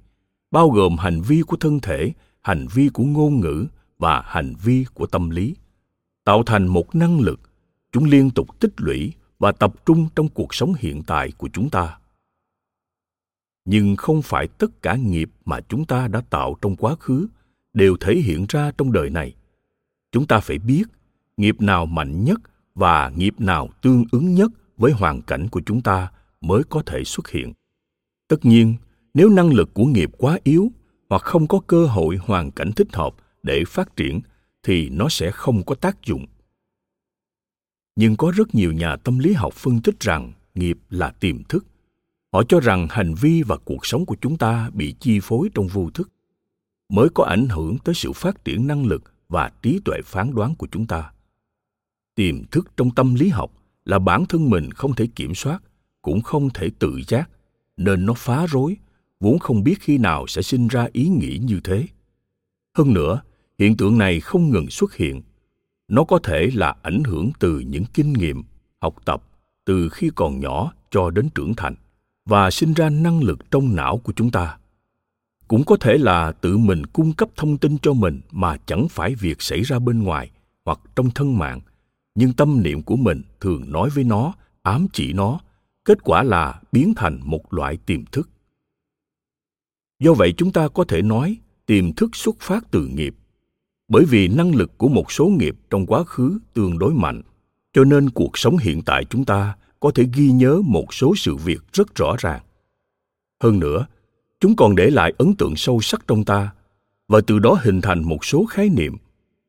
bao 0.50 0.70
gồm 0.70 0.96
hành 0.96 1.20
vi 1.20 1.42
của 1.42 1.56
thân 1.56 1.80
thể, 1.80 2.12
hành 2.42 2.66
vi 2.74 2.88
của 2.88 3.04
ngôn 3.04 3.40
ngữ 3.40 3.66
và 3.98 4.22
hành 4.26 4.54
vi 4.64 4.84
của 4.94 5.06
tâm 5.06 5.30
lý. 5.30 5.54
Tạo 6.24 6.42
thành 6.42 6.66
một 6.66 6.94
năng 6.94 7.20
lực, 7.20 7.40
chúng 7.92 8.04
liên 8.04 8.30
tục 8.30 8.60
tích 8.60 8.72
lũy 8.76 9.12
và 9.38 9.52
tập 9.52 9.74
trung 9.86 10.08
trong 10.16 10.28
cuộc 10.28 10.54
sống 10.54 10.74
hiện 10.78 11.02
tại 11.02 11.32
của 11.38 11.48
chúng 11.52 11.70
ta 11.70 11.98
nhưng 13.66 13.96
không 13.96 14.22
phải 14.22 14.48
tất 14.48 14.82
cả 14.82 14.96
nghiệp 14.96 15.30
mà 15.44 15.60
chúng 15.60 15.84
ta 15.84 16.08
đã 16.08 16.20
tạo 16.30 16.56
trong 16.62 16.76
quá 16.76 16.94
khứ 16.94 17.26
đều 17.72 17.96
thể 18.00 18.14
hiện 18.14 18.46
ra 18.48 18.72
trong 18.78 18.92
đời 18.92 19.10
này. 19.10 19.34
Chúng 20.12 20.26
ta 20.26 20.40
phải 20.40 20.58
biết 20.58 20.84
nghiệp 21.36 21.60
nào 21.60 21.86
mạnh 21.86 22.24
nhất 22.24 22.40
và 22.74 23.12
nghiệp 23.16 23.34
nào 23.40 23.68
tương 23.82 24.04
ứng 24.12 24.34
nhất 24.34 24.50
với 24.76 24.92
hoàn 24.92 25.22
cảnh 25.22 25.48
của 25.48 25.60
chúng 25.66 25.80
ta 25.80 26.12
mới 26.40 26.62
có 26.64 26.82
thể 26.86 27.04
xuất 27.04 27.28
hiện. 27.28 27.52
Tất 28.28 28.44
nhiên, 28.44 28.74
nếu 29.14 29.28
năng 29.28 29.52
lực 29.52 29.74
của 29.74 29.84
nghiệp 29.84 30.10
quá 30.18 30.38
yếu 30.44 30.72
hoặc 31.08 31.22
không 31.22 31.46
có 31.46 31.60
cơ 31.66 31.86
hội 31.86 32.16
hoàn 32.16 32.50
cảnh 32.50 32.72
thích 32.76 32.88
hợp 32.92 33.14
để 33.42 33.64
phát 33.66 33.96
triển 33.96 34.20
thì 34.62 34.88
nó 34.88 35.08
sẽ 35.08 35.30
không 35.30 35.62
có 35.62 35.74
tác 35.74 36.04
dụng. 36.06 36.26
Nhưng 37.96 38.16
có 38.16 38.32
rất 38.36 38.54
nhiều 38.54 38.72
nhà 38.72 38.96
tâm 38.96 39.18
lý 39.18 39.32
học 39.32 39.52
phân 39.52 39.80
tích 39.80 40.00
rằng 40.00 40.32
nghiệp 40.54 40.78
là 40.90 41.10
tiềm 41.10 41.44
thức 41.44 41.66
họ 42.32 42.42
cho 42.48 42.60
rằng 42.60 42.86
hành 42.90 43.14
vi 43.14 43.42
và 43.42 43.56
cuộc 43.64 43.86
sống 43.86 44.06
của 44.06 44.16
chúng 44.20 44.38
ta 44.38 44.70
bị 44.74 44.94
chi 45.00 45.20
phối 45.22 45.48
trong 45.54 45.66
vô 45.66 45.90
thức, 45.90 46.10
mới 46.88 47.08
có 47.14 47.24
ảnh 47.24 47.48
hưởng 47.48 47.78
tới 47.78 47.94
sự 47.94 48.12
phát 48.12 48.44
triển 48.44 48.66
năng 48.66 48.86
lực 48.86 49.02
và 49.28 49.50
trí 49.62 49.80
tuệ 49.84 50.00
phán 50.04 50.34
đoán 50.34 50.54
của 50.54 50.66
chúng 50.70 50.86
ta. 50.86 51.12
Tiềm 52.14 52.44
thức 52.44 52.70
trong 52.76 52.90
tâm 52.90 53.14
lý 53.14 53.28
học 53.28 53.52
là 53.84 53.98
bản 53.98 54.26
thân 54.26 54.50
mình 54.50 54.70
không 54.72 54.94
thể 54.94 55.06
kiểm 55.14 55.34
soát, 55.34 55.62
cũng 56.02 56.22
không 56.22 56.50
thể 56.50 56.70
tự 56.78 57.00
giác, 57.08 57.30
nên 57.76 58.06
nó 58.06 58.12
phá 58.14 58.46
rối, 58.46 58.76
vốn 59.20 59.38
không 59.38 59.64
biết 59.64 59.74
khi 59.80 59.98
nào 59.98 60.26
sẽ 60.26 60.42
sinh 60.42 60.68
ra 60.68 60.88
ý 60.92 61.08
nghĩ 61.08 61.38
như 61.38 61.60
thế. 61.64 61.86
Hơn 62.78 62.94
nữa, 62.94 63.22
hiện 63.58 63.76
tượng 63.76 63.98
này 63.98 64.20
không 64.20 64.50
ngừng 64.50 64.70
xuất 64.70 64.94
hiện. 64.94 65.22
Nó 65.88 66.04
có 66.04 66.18
thể 66.18 66.50
là 66.54 66.76
ảnh 66.82 67.02
hưởng 67.04 67.30
từ 67.38 67.58
những 67.58 67.84
kinh 67.94 68.12
nghiệm, 68.12 68.42
học 68.80 68.96
tập, 69.04 69.22
từ 69.64 69.88
khi 69.88 70.10
còn 70.14 70.40
nhỏ 70.40 70.72
cho 70.90 71.10
đến 71.10 71.28
trưởng 71.34 71.54
thành 71.54 71.74
và 72.26 72.50
sinh 72.50 72.74
ra 72.74 72.90
năng 72.90 73.22
lực 73.22 73.50
trong 73.50 73.76
não 73.76 73.98
của 73.98 74.12
chúng 74.16 74.30
ta. 74.30 74.58
Cũng 75.48 75.64
có 75.64 75.76
thể 75.76 75.98
là 75.98 76.32
tự 76.32 76.58
mình 76.58 76.86
cung 76.86 77.12
cấp 77.12 77.28
thông 77.36 77.58
tin 77.58 77.78
cho 77.78 77.92
mình 77.92 78.20
mà 78.30 78.56
chẳng 78.66 78.88
phải 78.90 79.14
việc 79.14 79.42
xảy 79.42 79.62
ra 79.62 79.78
bên 79.78 80.02
ngoài 80.02 80.30
hoặc 80.64 80.80
trong 80.96 81.10
thân 81.10 81.38
mạng, 81.38 81.60
nhưng 82.14 82.32
tâm 82.32 82.62
niệm 82.62 82.82
của 82.82 82.96
mình 82.96 83.22
thường 83.40 83.72
nói 83.72 83.90
với 83.90 84.04
nó, 84.04 84.32
ám 84.62 84.86
chỉ 84.92 85.12
nó, 85.12 85.40
kết 85.84 85.98
quả 86.04 86.22
là 86.22 86.60
biến 86.72 86.94
thành 86.96 87.20
một 87.24 87.52
loại 87.52 87.76
tiềm 87.76 88.04
thức. 88.06 88.30
Do 90.00 90.14
vậy 90.14 90.34
chúng 90.36 90.52
ta 90.52 90.68
có 90.68 90.84
thể 90.84 91.02
nói 91.02 91.36
tiềm 91.66 91.92
thức 91.92 92.16
xuất 92.16 92.36
phát 92.40 92.70
từ 92.70 92.86
nghiệp, 92.86 93.14
bởi 93.88 94.04
vì 94.04 94.28
năng 94.28 94.54
lực 94.54 94.78
của 94.78 94.88
một 94.88 95.12
số 95.12 95.26
nghiệp 95.26 95.56
trong 95.70 95.86
quá 95.86 96.04
khứ 96.04 96.38
tương 96.54 96.78
đối 96.78 96.94
mạnh, 96.94 97.22
cho 97.72 97.84
nên 97.84 98.10
cuộc 98.10 98.38
sống 98.38 98.56
hiện 98.56 98.82
tại 98.82 99.04
chúng 99.04 99.24
ta 99.24 99.56
có 99.80 99.90
thể 99.94 100.04
ghi 100.14 100.30
nhớ 100.30 100.60
một 100.64 100.94
số 100.94 101.14
sự 101.16 101.36
việc 101.36 101.72
rất 101.72 101.94
rõ 101.94 102.16
ràng. 102.18 102.40
Hơn 103.42 103.58
nữa, 103.58 103.86
chúng 104.40 104.56
còn 104.56 104.76
để 104.76 104.90
lại 104.90 105.12
ấn 105.18 105.34
tượng 105.34 105.56
sâu 105.56 105.80
sắc 105.80 106.04
trong 106.08 106.24
ta, 106.24 106.52
và 107.08 107.20
từ 107.26 107.38
đó 107.38 107.58
hình 107.62 107.80
thành 107.80 108.02
một 108.04 108.24
số 108.24 108.44
khái 108.44 108.68
niệm. 108.68 108.96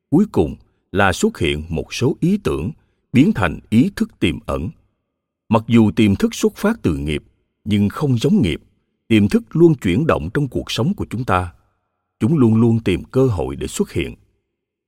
Cuối 0.10 0.26
cùng 0.32 0.56
là 0.92 1.14
xuất 1.14 1.38
hiện 1.38 1.64
một 1.70 1.94
số 1.94 2.16
ý 2.20 2.38
tưởng, 2.44 2.72
biến 3.14 3.32
thành 3.36 3.60
ý 3.70 3.92
thức 3.96 4.20
tiềm 4.20 4.40
ẩn. 4.46 4.70
Mặc 5.50 5.64
dù 5.68 5.92
tiềm 5.92 6.16
thức 6.16 6.36
xuất 6.36 6.56
phát 6.56 6.80
từ 6.82 6.98
nghiệp, 6.98 7.24
nhưng 7.66 7.90
không 7.90 8.18
giống 8.18 8.42
nghiệp, 8.42 8.62
tiềm 9.08 9.30
thức 9.30 9.44
luôn 9.50 9.76
chuyển 9.76 10.08
động 10.08 10.30
trong 10.34 10.48
cuộc 10.48 10.72
sống 10.72 10.94
của 10.94 11.06
chúng 11.10 11.24
ta. 11.24 11.54
Chúng 12.20 12.38
luôn 12.38 12.56
luôn 12.56 12.80
tìm 12.80 13.04
cơ 13.04 13.28
hội 13.28 13.56
để 13.56 13.68
xuất 13.68 13.92
hiện. 13.92 14.16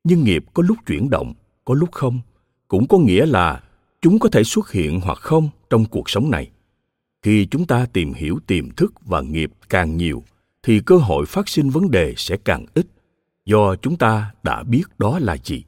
Nhưng 0.04 0.24
nghiệp 0.24 0.46
có 0.54 0.64
lúc 0.64 0.78
chuyển 0.86 1.10
động, 1.10 1.34
có 1.66 1.74
lúc 1.74 1.92
không, 1.92 2.20
cũng 2.68 2.88
có 2.88 2.98
nghĩa 2.98 3.26
là 3.26 3.64
chúng 4.02 4.20
có 4.20 4.30
thể 4.30 4.44
xuất 4.44 4.72
hiện 4.72 5.00
hoặc 5.00 5.18
không 5.18 5.50
trong 5.70 5.86
cuộc 5.86 6.10
sống 6.10 6.32
này. 6.32 6.52
Khi 7.22 7.46
chúng 7.46 7.66
ta 7.66 7.86
tìm 7.94 8.14
hiểu 8.14 8.40
tiềm 8.48 8.70
thức 8.70 8.94
và 9.06 9.22
nghiệp 9.22 9.52
càng 9.70 9.98
nhiều, 9.98 10.24
thì 10.64 10.80
cơ 10.80 10.98
hội 10.98 11.26
phát 11.26 11.48
sinh 11.48 11.70
vấn 11.70 11.92
đề 11.92 12.14
sẽ 12.18 12.38
càng 12.38 12.66
ít. 12.74 12.88
Do 13.46 13.76
chúng 13.76 13.98
ta 13.98 14.32
đã 14.44 14.64
biết 14.64 14.84
đó 14.98 15.20
là 15.20 15.38
gì? 15.44 15.64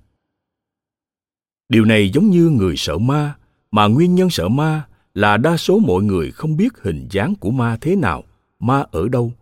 Điều 1.69 1.85
này 1.85 2.09
giống 2.09 2.29
như 2.29 2.49
người 2.49 2.77
sợ 2.77 2.97
ma, 2.97 3.35
mà 3.71 3.87
nguyên 3.87 4.15
nhân 4.15 4.29
sợ 4.29 4.47
ma 4.47 4.87
là 5.13 5.37
đa 5.37 5.57
số 5.57 5.79
mọi 5.79 6.03
người 6.03 6.31
không 6.31 6.57
biết 6.57 6.81
hình 6.81 7.07
dáng 7.11 7.35
của 7.35 7.51
ma 7.51 7.77
thế 7.81 7.95
nào, 7.95 8.23
ma 8.59 8.83
ở 8.91 9.07
đâu, 9.09 9.33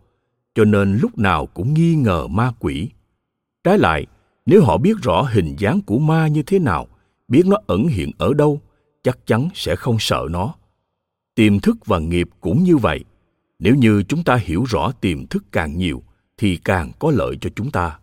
cho 0.54 0.64
nên 0.64 0.98
lúc 1.02 1.18
nào 1.18 1.46
cũng 1.46 1.74
nghi 1.74 1.94
ngờ 1.94 2.26
ma 2.26 2.52
quỷ. 2.58 2.88
Trái 3.64 3.78
lại, 3.78 4.06
nếu 4.46 4.64
họ 4.64 4.78
biết 4.78 4.96
rõ 5.02 5.22
hình 5.22 5.56
dáng 5.58 5.80
của 5.80 5.98
ma 5.98 6.28
như 6.28 6.42
thế 6.42 6.58
nào, 6.58 6.86
biết 7.28 7.46
nó 7.46 7.56
ẩn 7.66 7.86
hiện 7.86 8.10
ở 8.18 8.34
đâu 8.34 8.60
chắc 9.02 9.18
chắn 9.26 9.48
sẽ 9.54 9.76
không 9.76 9.96
sợ 10.00 10.26
nó. 10.30 10.54
Tiềm 11.34 11.60
thức 11.60 11.76
và 11.86 11.98
nghiệp 11.98 12.28
cũng 12.40 12.64
như 12.64 12.76
vậy. 12.76 13.04
Nếu 13.58 13.74
như 13.74 14.02
chúng 14.02 14.24
ta 14.24 14.36
hiểu 14.36 14.64
rõ 14.68 14.92
tiềm 15.00 15.26
thức 15.26 15.44
càng 15.52 15.78
nhiều, 15.78 16.02
thì 16.36 16.56
càng 16.56 16.90
có 16.98 17.10
lợi 17.10 17.36
cho 17.40 17.50
chúng 17.56 17.70
ta. 17.70 17.98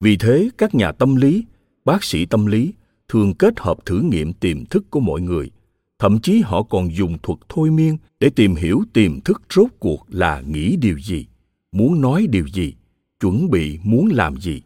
Vì 0.00 0.16
thế, 0.16 0.50
các 0.58 0.74
nhà 0.74 0.92
tâm 0.92 1.16
lý, 1.16 1.44
bác 1.84 2.04
sĩ 2.04 2.26
tâm 2.26 2.46
lý 2.46 2.72
thường 3.08 3.34
kết 3.34 3.60
hợp 3.60 3.86
thử 3.86 4.00
nghiệm 4.00 4.32
tiềm 4.32 4.64
thức 4.64 4.90
của 4.90 5.00
mọi 5.00 5.20
người. 5.20 5.50
Thậm 5.98 6.18
chí 6.20 6.40
họ 6.44 6.62
còn 6.62 6.94
dùng 6.94 7.18
thuật 7.22 7.38
thôi 7.48 7.70
miên 7.70 7.96
để 8.20 8.30
tìm 8.30 8.54
hiểu 8.54 8.82
tiềm 8.92 9.20
thức 9.20 9.42
rốt 9.50 9.70
cuộc 9.78 10.06
là 10.08 10.40
nghĩ 10.40 10.76
điều 10.76 10.98
gì, 10.98 11.26
muốn 11.72 12.00
nói 12.00 12.26
điều 12.30 12.46
gì, 12.48 12.74
chuẩn 13.20 13.50
bị 13.50 13.78
muốn 13.82 14.08
làm 14.12 14.36
gì. 14.36 14.62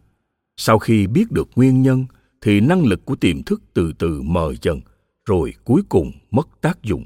Sau 0.57 0.79
khi 0.79 1.07
biết 1.07 1.31
được 1.31 1.49
nguyên 1.55 1.81
nhân 1.81 2.05
thì 2.43 2.59
năng 2.59 2.85
lực 2.85 3.05
của 3.05 3.15
tiềm 3.15 3.43
thức 3.43 3.61
từ 3.73 3.93
từ 3.99 4.21
mờ 4.21 4.53
dần, 4.61 4.81
rồi 5.25 5.53
cuối 5.63 5.81
cùng 5.89 6.11
mất 6.31 6.61
tác 6.61 6.83
dụng. 6.83 7.05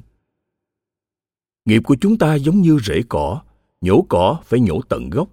Nghiệp 1.66 1.82
của 1.86 1.96
chúng 2.02 2.18
ta 2.18 2.36
giống 2.36 2.62
như 2.62 2.80
rễ 2.84 3.02
cỏ, 3.10 3.42
nhổ 3.82 4.06
cỏ 4.10 4.40
phải 4.44 4.60
nhổ 4.60 4.82
tận 4.90 5.10
gốc. 5.10 5.30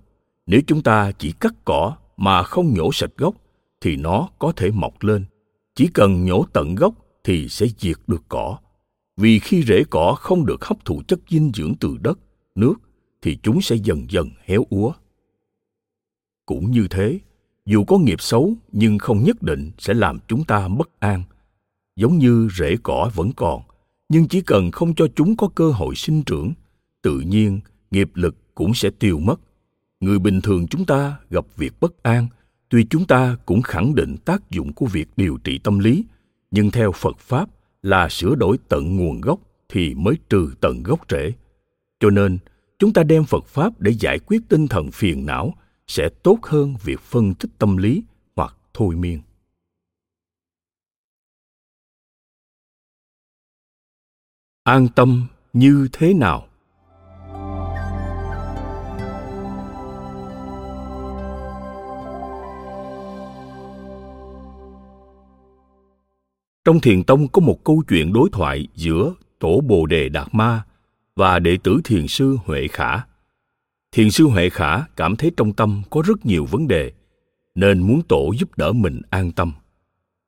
Nếu 0.47 0.61
chúng 0.67 0.83
ta 0.83 1.13
chỉ 1.13 1.33
cắt 1.41 1.55
cỏ 1.65 1.97
mà 2.17 2.43
không 2.43 2.75
nhổ 2.75 2.93
sạch 2.93 3.11
gốc, 3.17 3.35
thì 3.81 3.97
nó 3.97 4.29
có 4.39 4.53
thể 4.53 4.71
mọc 4.71 5.03
lên. 5.03 5.25
Chỉ 5.75 5.89
cần 5.95 6.25
nhổ 6.25 6.45
tận 6.53 6.75
gốc 6.75 6.95
thì 7.25 7.49
sẽ 7.49 7.67
diệt 7.79 7.97
được 8.07 8.23
cỏ. 8.29 8.59
Vì 9.17 9.39
khi 9.39 9.63
rễ 9.63 9.85
cỏ 9.91 10.17
không 10.19 10.47
được 10.47 10.65
hấp 10.65 10.85
thụ 10.85 11.03
chất 11.09 11.21
dinh 11.29 11.53
dưỡng 11.55 11.75
từ 11.81 11.97
đất, 12.01 12.19
nước, 12.55 12.75
thì 13.23 13.39
chúng 13.43 13.61
sẽ 13.61 13.77
dần 13.77 14.07
dần 14.11 14.31
héo 14.45 14.67
úa. 14.71 14.93
Cũng 16.47 16.71
như 16.71 16.87
thế 16.91 17.21
dù 17.67 17.85
có 17.85 17.99
nghiệp 17.99 18.21
xấu, 18.21 18.55
nhưng 18.73 18.99
không 18.99 19.25
nhất 19.25 19.43
định 19.43 19.71
sẽ 19.79 19.95
làm 19.95 20.19
chúng 20.29 20.45
ta 20.45 20.69
bất 20.69 20.91
an. 20.99 21.23
Giống 21.97 22.19
như 22.19 22.49
rễ 22.59 22.77
cỏ 22.83 23.11
vẫn 23.15 23.33
còn, 23.37 23.63
nhưng 24.09 24.29
chỉ 24.29 24.41
cần 24.41 24.71
không 24.71 24.95
cho 24.95 25.07
chúng 25.17 25.37
có 25.37 25.49
cơ 25.55 25.71
hội 25.71 25.95
sinh 25.95 26.23
trưởng, 26.23 26.53
tự 27.03 27.21
nhiên 27.21 27.61
nghiệp 27.91 28.11
lực 28.15 28.37
cũng 28.55 28.75
sẽ 28.75 28.91
tiêu 28.99 29.19
mất. 29.19 29.41
Người 30.01 30.19
bình 30.19 30.41
thường 30.41 30.67
chúng 30.67 30.85
ta 30.85 31.17
gặp 31.31 31.45
việc 31.57 31.73
bất 31.81 32.03
an, 32.03 32.27
tuy 32.69 32.85
chúng 32.91 33.07
ta 33.07 33.37
cũng 33.47 33.63
khẳng 33.63 33.95
định 33.95 34.17
tác 34.25 34.51
dụng 34.51 34.73
của 34.73 34.87
việc 34.87 35.09
điều 35.17 35.39
trị 35.45 35.59
tâm 35.59 35.79
lý, 35.79 36.05
nhưng 36.51 36.71
theo 36.71 36.93
phật 36.93 37.19
pháp 37.19 37.49
là 37.83 38.09
sửa 38.09 38.35
đổi 38.35 38.59
tận 38.69 38.97
nguồn 38.97 39.21
gốc 39.21 39.41
thì 39.69 39.95
mới 39.95 40.15
trừ 40.29 40.55
tận 40.61 40.83
gốc 40.83 41.01
rễ. 41.11 41.33
Cho 42.01 42.11
nên, 42.11 42.39
chúng 42.79 42.93
ta 42.93 43.03
đem 43.03 43.25
phật 43.25 43.47
pháp 43.47 43.81
để 43.81 43.95
giải 44.01 44.19
quyết 44.19 44.43
tinh 44.49 44.69
thần 44.69 44.91
phiền 44.91 45.27
não 45.27 45.55
sẽ 45.87 46.09
tốt 46.23 46.39
hơn 46.43 46.75
việc 46.85 47.01
phân 47.01 47.35
tích 47.35 47.51
tâm 47.59 47.77
lý 47.77 48.03
hoặc 48.37 48.57
thôi 48.75 48.95
miên. 48.95 49.23
An 54.63 54.89
tâm 54.97 55.27
như 55.53 55.89
thế 55.93 56.15
nào? 56.15 56.49
Trong 66.65 66.81
thiền 66.81 67.05
tông 67.05 67.29
có 67.29 67.41
một 67.41 67.65
câu 67.65 67.83
chuyện 67.89 68.13
đối 68.13 68.29
thoại 68.33 68.69
giữa 68.75 69.15
tổ 69.39 69.61
bồ 69.61 69.87
đề 69.87 70.09
đạt 70.09 70.29
ma 70.33 70.65
và 71.17 71.39
đệ 71.39 71.59
tử 71.63 71.81
thiền 71.85 72.09
sư 72.09 72.37
huệ 72.45 72.69
khả 72.69 73.01
thiền 73.95 74.11
sư 74.11 74.25
huệ 74.25 74.51
khả 74.51 74.87
cảm 74.97 75.17
thấy 75.17 75.33
trong 75.37 75.53
tâm 75.53 75.83
có 75.91 76.03
rất 76.07 76.27
nhiều 76.27 76.45
vấn 76.45 76.69
đề, 76.69 76.93
nên 77.55 77.83
muốn 77.83 78.03
tổ 78.09 78.33
giúp 78.39 78.57
đỡ 78.57 78.73
mình 78.73 79.01
an 79.11 79.33
tâm. 79.33 79.53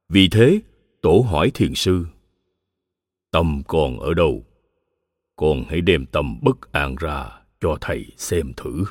Vì 0.08 0.28
thế, 0.28 0.60
tổ 1.02 1.24
hỏi 1.28 1.50
thiền 1.54 1.74
sư, 1.74 2.06
tâm 3.30 3.62
còn 3.68 4.00
ở 4.00 4.14
đâu? 4.14 4.44
Con 5.36 5.64
hãy 5.68 5.80
đem 5.80 6.06
tâm 6.06 6.38
bất 6.42 6.72
an 6.72 6.96
ra 6.96 7.26
cho 7.60 7.78
thầy 7.80 8.06
xem 8.16 8.52
thử. 8.56 8.84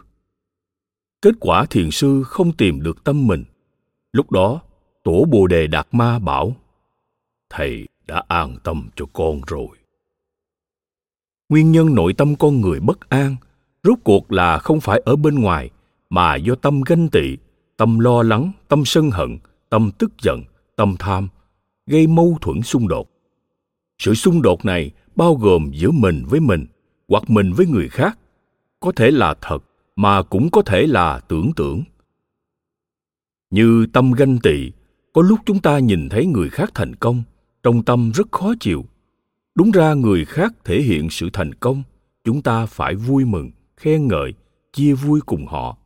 Kết 1.22 1.36
quả 1.40 1.66
thiền 1.66 1.92
sư 1.92 2.24
không 2.24 2.54
tìm 2.58 2.82
được 2.82 3.04
tâm 3.04 3.28
mình. 3.28 3.44
Lúc 4.12 4.32
đó, 4.32 4.62
tổ 5.04 5.26
bồ 5.26 5.48
đề 5.48 5.68
đạt 5.68 5.88
ma 5.92 6.20
bảo, 6.20 6.56
thầy 7.50 7.88
đã 8.08 8.24
an 8.28 8.58
tâm 8.64 8.90
cho 8.96 9.06
con 9.14 9.42
rồi. 9.48 9.78
Nguyên 11.50 11.72
nhân 11.72 11.96
nội 11.96 12.14
tâm 12.14 12.36
con 12.36 12.62
người 12.62 12.80
bất 12.80 13.10
an 13.10 13.36
rốt 13.86 13.98
cuộc 14.04 14.32
là 14.32 14.58
không 14.58 14.82
phải 14.82 15.02
ở 15.06 15.16
bên 15.16 15.36
ngoài, 15.36 15.70
mà 16.10 16.36
do 16.36 16.56
tâm 16.56 16.82
ganh 16.82 17.10
tị, 17.10 17.38
tâm 17.78 18.00
lo 18.00 18.24
lắng, 18.24 18.52
tâm 18.68 18.86
sân 18.86 19.12
hận, 19.12 19.38
tâm 19.70 19.92
tức 19.98 20.12
giận, 20.22 20.44
tâm 20.76 20.96
tham, 21.00 21.28
gây 21.88 22.08
mâu 22.08 22.38
thuẫn 22.42 22.62
xung 22.62 22.88
đột. 22.88 23.10
Sự 24.00 24.14
xung 24.14 24.42
đột 24.42 24.66
này 24.66 24.92
bao 25.16 25.36
gồm 25.36 25.72
giữa 25.74 25.92
mình 25.92 26.24
với 26.30 26.40
mình 26.40 26.66
hoặc 27.08 27.30
mình 27.30 27.54
với 27.54 27.68
người 27.68 27.90
khác, 27.90 28.20
có 28.80 28.92
thể 28.92 29.12
là 29.12 29.36
thật 29.42 29.64
mà 29.96 30.22
cũng 30.22 30.50
có 30.50 30.62
thể 30.62 30.88
là 30.88 31.20
tưởng 31.20 31.52
tượng. 31.56 31.84
Như 33.50 33.86
tâm 33.94 34.12
ganh 34.12 34.40
tị, 34.40 34.72
có 35.14 35.22
lúc 35.22 35.40
chúng 35.46 35.60
ta 35.60 35.80
nhìn 35.80 36.10
thấy 36.10 36.26
người 36.26 36.50
khác 36.50 36.72
thành 36.74 36.96
công, 36.96 37.24
trong 37.64 37.84
tâm 37.84 38.12
rất 38.16 38.32
khó 38.32 38.54
chịu. 38.60 38.86
Đúng 39.56 39.72
ra 39.72 39.94
người 39.94 40.26
khác 40.26 40.54
thể 40.64 40.82
hiện 40.82 41.10
sự 41.10 41.30
thành 41.34 41.54
công, 41.54 41.84
chúng 42.24 42.42
ta 42.42 42.66
phải 42.66 42.96
vui 42.96 43.26
mừng 43.26 43.52
khen 43.86 44.08
ngợi, 44.08 44.34
chia 44.74 44.94
vui 44.94 45.22
cùng 45.26 45.46
họ. 45.46 45.78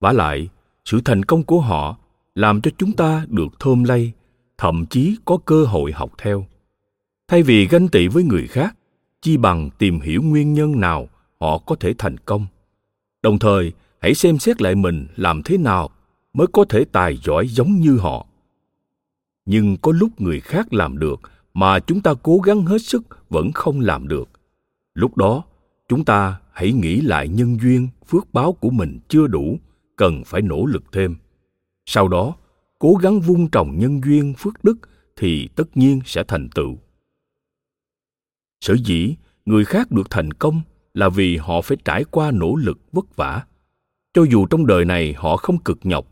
Vả 0.00 0.12
lại, 0.12 0.48
sự 0.84 1.00
thành 1.04 1.22
công 1.22 1.42
của 1.42 1.60
họ 1.60 1.98
làm 2.34 2.60
cho 2.60 2.70
chúng 2.78 2.92
ta 2.92 3.26
được 3.28 3.60
thơm 3.60 3.84
lây, 3.84 4.12
thậm 4.58 4.86
chí 4.86 5.16
có 5.24 5.38
cơ 5.44 5.64
hội 5.64 5.92
học 5.92 6.12
theo. 6.18 6.46
Thay 7.28 7.42
vì 7.42 7.66
ganh 7.66 7.88
tị 7.88 8.08
với 8.08 8.24
người 8.24 8.46
khác, 8.46 8.76
chi 9.22 9.36
bằng 9.36 9.70
tìm 9.78 10.00
hiểu 10.00 10.22
nguyên 10.22 10.54
nhân 10.54 10.80
nào 10.80 11.08
họ 11.40 11.58
có 11.58 11.76
thể 11.80 11.94
thành 11.98 12.18
công. 12.18 12.46
Đồng 13.22 13.38
thời, 13.38 13.72
hãy 14.00 14.14
xem 14.14 14.38
xét 14.38 14.62
lại 14.62 14.74
mình 14.74 15.06
làm 15.16 15.42
thế 15.42 15.58
nào 15.58 15.90
mới 16.32 16.46
có 16.52 16.64
thể 16.68 16.84
tài 16.92 17.16
giỏi 17.16 17.48
giống 17.48 17.72
như 17.72 17.96
họ. 17.96 18.26
Nhưng 19.44 19.76
có 19.76 19.92
lúc 19.92 20.20
người 20.20 20.40
khác 20.40 20.72
làm 20.74 20.98
được 20.98 21.20
mà 21.54 21.80
chúng 21.80 22.00
ta 22.00 22.14
cố 22.22 22.38
gắng 22.38 22.62
hết 22.62 22.82
sức 22.82 23.02
vẫn 23.28 23.52
không 23.52 23.80
làm 23.80 24.08
được. 24.08 24.28
Lúc 24.94 25.16
đó, 25.16 25.42
chúng 25.88 26.04
ta 26.04 26.40
hãy 26.54 26.72
nghĩ 26.72 27.00
lại 27.00 27.28
nhân 27.28 27.58
duyên, 27.60 27.88
phước 28.06 28.32
báo 28.32 28.52
của 28.52 28.70
mình 28.70 28.98
chưa 29.08 29.26
đủ, 29.26 29.58
cần 29.96 30.22
phải 30.26 30.42
nỗ 30.42 30.66
lực 30.66 30.84
thêm. 30.92 31.16
Sau 31.86 32.08
đó, 32.08 32.36
cố 32.78 32.94
gắng 32.94 33.20
vun 33.20 33.48
trồng 33.52 33.78
nhân 33.78 34.00
duyên, 34.04 34.34
phước 34.38 34.64
đức 34.64 34.76
thì 35.16 35.48
tất 35.56 35.76
nhiên 35.76 36.00
sẽ 36.04 36.24
thành 36.28 36.48
tựu. 36.54 36.78
Sở 38.60 38.74
dĩ 38.84 39.14
người 39.46 39.64
khác 39.64 39.90
được 39.90 40.10
thành 40.10 40.32
công 40.32 40.60
là 40.94 41.08
vì 41.08 41.36
họ 41.36 41.60
phải 41.62 41.76
trải 41.84 42.04
qua 42.04 42.30
nỗ 42.30 42.56
lực 42.56 42.78
vất 42.92 43.16
vả. 43.16 43.44
Cho 44.14 44.22
dù 44.22 44.46
trong 44.46 44.66
đời 44.66 44.84
này 44.84 45.14
họ 45.16 45.36
không 45.36 45.58
cực 45.58 45.78
nhọc, 45.82 46.06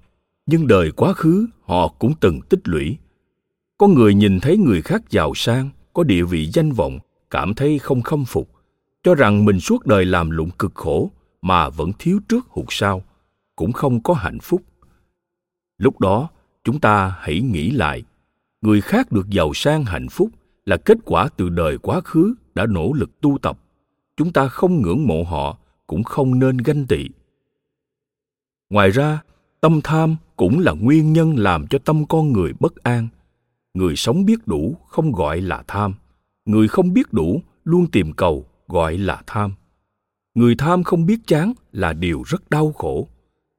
nhưng 0.47 0.67
đời 0.67 0.93
quá 0.93 1.13
khứ 1.13 1.47
họ 1.63 1.89
cũng 1.89 2.13
từng 2.21 2.41
tích 2.41 2.61
lũy. 2.69 2.97
Có 3.79 3.87
người 3.87 4.15
nhìn 4.15 4.41
thấy 4.41 4.57
người 4.57 4.83
khác 4.83 5.11
giàu 5.11 5.33
sang, 5.35 5.71
có 5.93 6.03
địa 6.03 6.23
vị 6.23 6.49
danh 6.53 6.73
vọng, 6.73 6.99
cảm 7.31 7.55
thấy 7.55 7.79
không 7.79 8.03
khâm 8.03 8.25
phục 8.25 8.62
cho 9.03 9.15
rằng 9.15 9.45
mình 9.45 9.61
suốt 9.61 9.87
đời 9.87 10.05
làm 10.05 10.31
lụng 10.31 10.51
cực 10.59 10.75
khổ 10.75 11.11
mà 11.43 11.69
vẫn 11.69 11.93
thiếu 11.99 12.21
trước 12.29 12.47
hụt 12.49 12.67
sau, 12.69 13.03
cũng 13.57 13.73
không 13.73 14.03
có 14.03 14.15
hạnh 14.15 14.39
phúc. 14.41 14.63
Lúc 15.79 16.01
đó, 16.01 16.29
chúng 16.65 16.81
ta 16.81 17.17
hãy 17.21 17.41
nghĩ 17.41 17.71
lại, 17.71 18.03
người 18.61 18.81
khác 18.81 19.13
được 19.13 19.29
giàu 19.31 19.55
sang 19.55 19.85
hạnh 19.85 20.09
phúc 20.09 20.31
là 20.65 20.77
kết 20.77 20.99
quả 21.05 21.29
từ 21.37 21.49
đời 21.49 21.79
quá 21.79 22.01
khứ 22.01 22.35
đã 22.55 22.67
nỗ 22.67 22.93
lực 22.93 23.21
tu 23.21 23.39
tập. 23.39 23.59
Chúng 24.17 24.33
ta 24.33 24.49
không 24.49 24.83
ngưỡng 24.83 25.07
mộ 25.07 25.23
họ, 25.23 25.59
cũng 25.87 26.03
không 26.03 26.39
nên 26.39 26.57
ganh 26.57 26.87
tị. 26.87 27.09
Ngoài 28.71 28.91
ra, 28.91 29.21
tâm 29.61 29.81
tham 29.85 30.17
cũng 30.37 30.59
là 30.59 30.73
nguyên 30.73 31.13
nhân 31.13 31.39
làm 31.39 31.67
cho 31.67 31.79
tâm 31.79 32.07
con 32.07 32.33
người 32.33 32.53
bất 32.61 32.77
an. 32.77 33.09
Người 33.75 33.97
sống 33.97 34.25
biết 34.25 34.47
đủ 34.47 34.77
không 34.89 35.13
gọi 35.13 35.41
là 35.41 35.63
tham. 35.69 35.95
Người 36.45 36.69
không 36.69 36.93
biết 36.93 37.13
đủ 37.13 37.43
luôn 37.65 37.87
tìm 37.87 38.13
cầu 38.13 38.47
gọi 38.73 38.99
là 38.99 39.23
tham. 39.27 39.53
Người 40.35 40.55
tham 40.59 40.83
không 40.83 41.07
biết 41.07 41.19
chán 41.27 41.53
là 41.73 41.93
điều 41.93 42.23
rất 42.27 42.51
đau 42.51 42.73
khổ. 42.73 43.09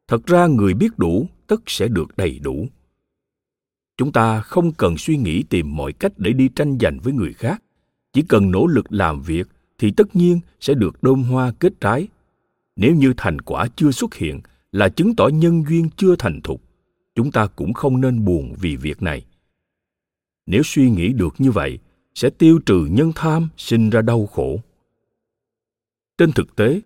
Thật 0.08 0.26
ra 0.26 0.48
người 0.48 0.74
biết 0.74 0.98
đủ, 0.98 1.28
tất 1.48 1.62
sẽ 1.68 1.88
được 1.88 2.18
đầy 2.18 2.40
đủ. 2.40 2.68
Chúng 3.98 4.12
ta 4.12 4.42
không 4.42 4.72
cần 4.72 4.98
suy 4.98 5.18
nghĩ 5.18 5.44
tìm 5.44 5.76
mọi 5.76 5.94
cách 5.94 6.12
để 6.18 6.34
đi 6.34 6.50
tranh 6.56 6.78
giành 6.82 7.00
với 7.00 7.14
người 7.14 7.34
khác. 7.34 7.64
Chỉ 8.14 8.22
cần 8.22 8.52
nỗ 8.52 8.68
lực 8.68 8.86
làm 8.90 9.22
việc 9.22 9.48
thì 9.78 9.92
tất 9.92 10.16
nhiên 10.16 10.40
sẽ 10.60 10.74
được 10.74 11.04
đơm 11.04 11.24
hoa 11.24 11.52
kết 11.60 11.74
trái. 11.82 12.08
Nếu 12.76 12.96
như 12.96 13.14
thành 13.18 13.42
quả 13.42 13.68
chưa 13.76 13.92
xuất 13.92 14.16
hiện 14.16 14.40
là 14.72 14.90
chứng 14.90 15.16
tỏ 15.16 15.28
nhân 15.28 15.64
duyên 15.70 15.90
chưa 15.98 16.16
thành 16.16 16.42
thục, 16.42 16.62
chúng 17.16 17.32
ta 17.32 17.48
cũng 17.48 17.74
không 17.74 18.02
nên 18.02 18.26
buồn 18.26 18.54
vì 18.60 18.76
việc 18.76 19.02
này. 19.02 19.26
Nếu 20.46 20.62
suy 20.66 20.90
nghĩ 20.90 21.14
được 21.14 21.36
như 21.38 21.52
vậy, 21.52 21.80
sẽ 22.16 22.30
tiêu 22.30 22.60
trừ 22.66 22.88
nhân 22.92 23.12
tham 23.16 23.50
sinh 23.58 23.90
ra 23.90 24.02
đau 24.02 24.26
khổ 24.26 24.60
trên 26.18 26.32
thực 26.32 26.56
tế, 26.56 26.82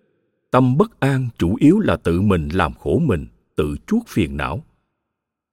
tâm 0.50 0.76
bất 0.76 1.00
an 1.00 1.28
chủ 1.38 1.56
yếu 1.60 1.78
là 1.78 1.96
tự 1.96 2.20
mình 2.20 2.48
làm 2.52 2.74
khổ 2.74 2.98
mình, 2.98 3.26
tự 3.56 3.76
chuốc 3.86 4.08
phiền 4.08 4.36
não. 4.36 4.64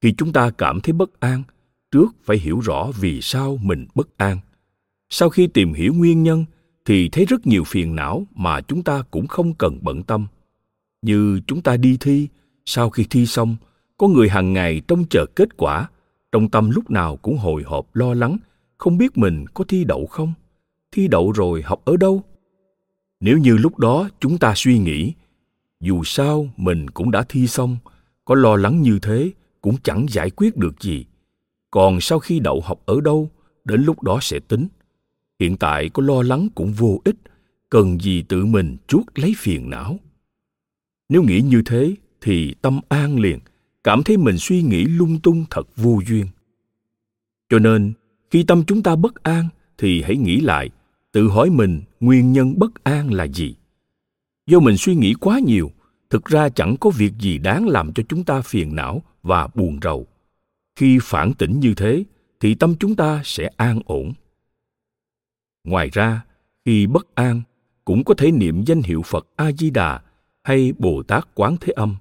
Khi 0.01 0.13
chúng 0.17 0.33
ta 0.33 0.49
cảm 0.49 0.81
thấy 0.81 0.93
bất 0.93 1.19
an, 1.19 1.43
trước 1.91 2.07
phải 2.23 2.37
hiểu 2.37 2.59
rõ 2.59 2.91
vì 2.99 3.21
sao 3.21 3.57
mình 3.61 3.87
bất 3.95 4.17
an. 4.17 4.39
Sau 5.09 5.29
khi 5.29 5.47
tìm 5.47 5.73
hiểu 5.73 5.93
nguyên 5.93 6.23
nhân 6.23 6.45
thì 6.85 7.09
thấy 7.09 7.25
rất 7.25 7.47
nhiều 7.47 7.63
phiền 7.63 7.95
não 7.95 8.27
mà 8.35 8.61
chúng 8.61 8.83
ta 8.83 9.03
cũng 9.11 9.27
không 9.27 9.53
cần 9.53 9.79
bận 9.81 10.03
tâm. 10.03 10.27
Như 11.01 11.41
chúng 11.47 11.61
ta 11.61 11.77
đi 11.77 11.97
thi, 11.99 12.27
sau 12.65 12.89
khi 12.89 13.05
thi 13.09 13.25
xong, 13.25 13.55
có 13.97 14.07
người 14.07 14.29
hàng 14.29 14.53
ngày 14.53 14.81
trông 14.87 15.05
chờ 15.09 15.25
kết 15.35 15.57
quả, 15.57 15.89
trong 16.31 16.49
tâm 16.49 16.69
lúc 16.69 16.91
nào 16.91 17.17
cũng 17.17 17.37
hồi 17.37 17.63
hộp 17.65 17.95
lo 17.95 18.13
lắng, 18.13 18.37
không 18.77 18.97
biết 18.97 19.17
mình 19.17 19.45
có 19.53 19.63
thi 19.67 19.83
đậu 19.83 20.05
không? 20.05 20.33
Thi 20.91 21.07
đậu 21.07 21.31
rồi 21.31 21.61
học 21.61 21.81
ở 21.85 21.97
đâu? 21.97 22.23
Nếu 23.19 23.37
như 23.37 23.57
lúc 23.57 23.79
đó 23.79 24.09
chúng 24.19 24.37
ta 24.37 24.53
suy 24.55 24.77
nghĩ, 24.77 25.13
dù 25.81 26.03
sao 26.03 26.47
mình 26.57 26.89
cũng 26.89 27.11
đã 27.11 27.25
thi 27.29 27.47
xong, 27.47 27.77
có 28.25 28.35
lo 28.35 28.55
lắng 28.55 28.81
như 28.81 28.99
thế 29.01 29.31
cũng 29.61 29.75
chẳng 29.83 30.05
giải 30.09 30.29
quyết 30.29 30.57
được 30.57 30.81
gì. 30.81 31.05
Còn 31.71 32.01
sau 32.01 32.19
khi 32.19 32.39
đậu 32.39 32.61
học 32.61 32.81
ở 32.85 33.01
đâu, 33.01 33.29
đến 33.65 33.83
lúc 33.83 34.03
đó 34.03 34.19
sẽ 34.21 34.39
tính. 34.39 34.67
Hiện 35.39 35.57
tại 35.57 35.89
có 35.89 36.03
lo 36.03 36.21
lắng 36.21 36.47
cũng 36.55 36.73
vô 36.73 37.01
ích, 37.05 37.15
cần 37.69 37.99
gì 37.99 38.21
tự 38.21 38.45
mình 38.45 38.77
chuốt 38.87 39.05
lấy 39.15 39.33
phiền 39.37 39.69
não. 39.69 39.99
Nếu 41.09 41.23
nghĩ 41.23 41.41
như 41.41 41.61
thế 41.65 41.95
thì 42.21 42.55
tâm 42.61 42.79
an 42.89 43.19
liền, 43.19 43.39
cảm 43.83 44.03
thấy 44.03 44.17
mình 44.17 44.37
suy 44.37 44.61
nghĩ 44.61 44.85
lung 44.85 45.19
tung 45.19 45.45
thật 45.49 45.67
vô 45.75 46.01
duyên. 46.07 46.25
Cho 47.49 47.59
nên, 47.59 47.93
khi 48.31 48.43
tâm 48.43 48.63
chúng 48.67 48.83
ta 48.83 48.95
bất 48.95 49.23
an 49.23 49.49
thì 49.77 50.01
hãy 50.01 50.17
nghĩ 50.17 50.39
lại 50.39 50.69
tự 51.15 51.27
hỏi 51.27 51.49
mình 51.49 51.81
nguyên 51.99 52.31
nhân 52.31 52.59
bất 52.59 52.83
an 52.83 53.13
là 53.13 53.23
gì? 53.23 53.55
Do 54.47 54.59
mình 54.59 54.77
suy 54.77 54.95
nghĩ 54.95 55.13
quá 55.13 55.39
nhiều, 55.39 55.71
thực 56.09 56.25
ra 56.25 56.49
chẳng 56.49 56.75
có 56.79 56.89
việc 56.89 57.13
gì 57.19 57.37
đáng 57.37 57.67
làm 57.67 57.93
cho 57.93 58.03
chúng 58.09 58.23
ta 58.23 58.41
phiền 58.41 58.75
não 58.75 59.01
và 59.23 59.47
buồn 59.47 59.79
rầu. 59.81 60.07
Khi 60.75 60.99
phản 61.01 61.33
tỉnh 61.33 61.59
như 61.59 61.73
thế, 61.73 62.03
thì 62.39 62.55
tâm 62.55 62.75
chúng 62.79 62.95
ta 62.95 63.21
sẽ 63.25 63.49
an 63.57 63.79
ổn. 63.85 64.13
Ngoài 65.63 65.89
ra, 65.93 66.25
khi 66.65 66.87
bất 66.87 67.15
an, 67.15 67.41
cũng 67.85 68.03
có 68.03 68.13
thể 68.13 68.31
niệm 68.31 68.63
danh 68.65 68.81
hiệu 68.81 69.01
phật 69.01 69.27
a 69.35 69.51
di 69.51 69.69
đà 69.69 70.01
hay 70.43 70.73
bồ 70.77 71.03
tát 71.03 71.27
quán 71.35 71.55
thế 71.61 71.73
âm. 71.73 71.95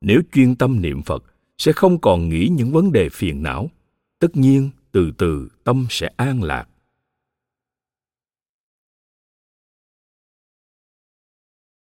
Nếu 0.00 0.20
chuyên 0.32 0.54
tâm 0.54 0.82
niệm 0.82 1.02
phật, 1.02 1.24
sẽ 1.58 1.72
không 1.72 2.00
còn 2.00 2.28
nghĩ 2.28 2.48
những 2.52 2.72
vấn 2.72 2.92
đề 2.92 3.08
phiền 3.08 3.42
não. 3.42 3.70
Tất 4.18 4.36
nhiên, 4.36 4.70
từ 4.92 5.10
từ 5.18 5.48
tâm 5.64 5.86
sẽ 5.90 6.10
an 6.16 6.42
lạc. 6.42 6.68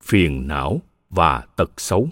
phiền 0.03 0.49
não 0.49 0.81
và 1.11 1.43
tật 1.57 1.71
xấu. 1.77 2.09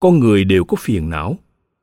Con 0.00 0.20
người 0.20 0.44
đều 0.44 0.64
có 0.64 0.76
phiền 0.80 1.10
não. 1.10 1.36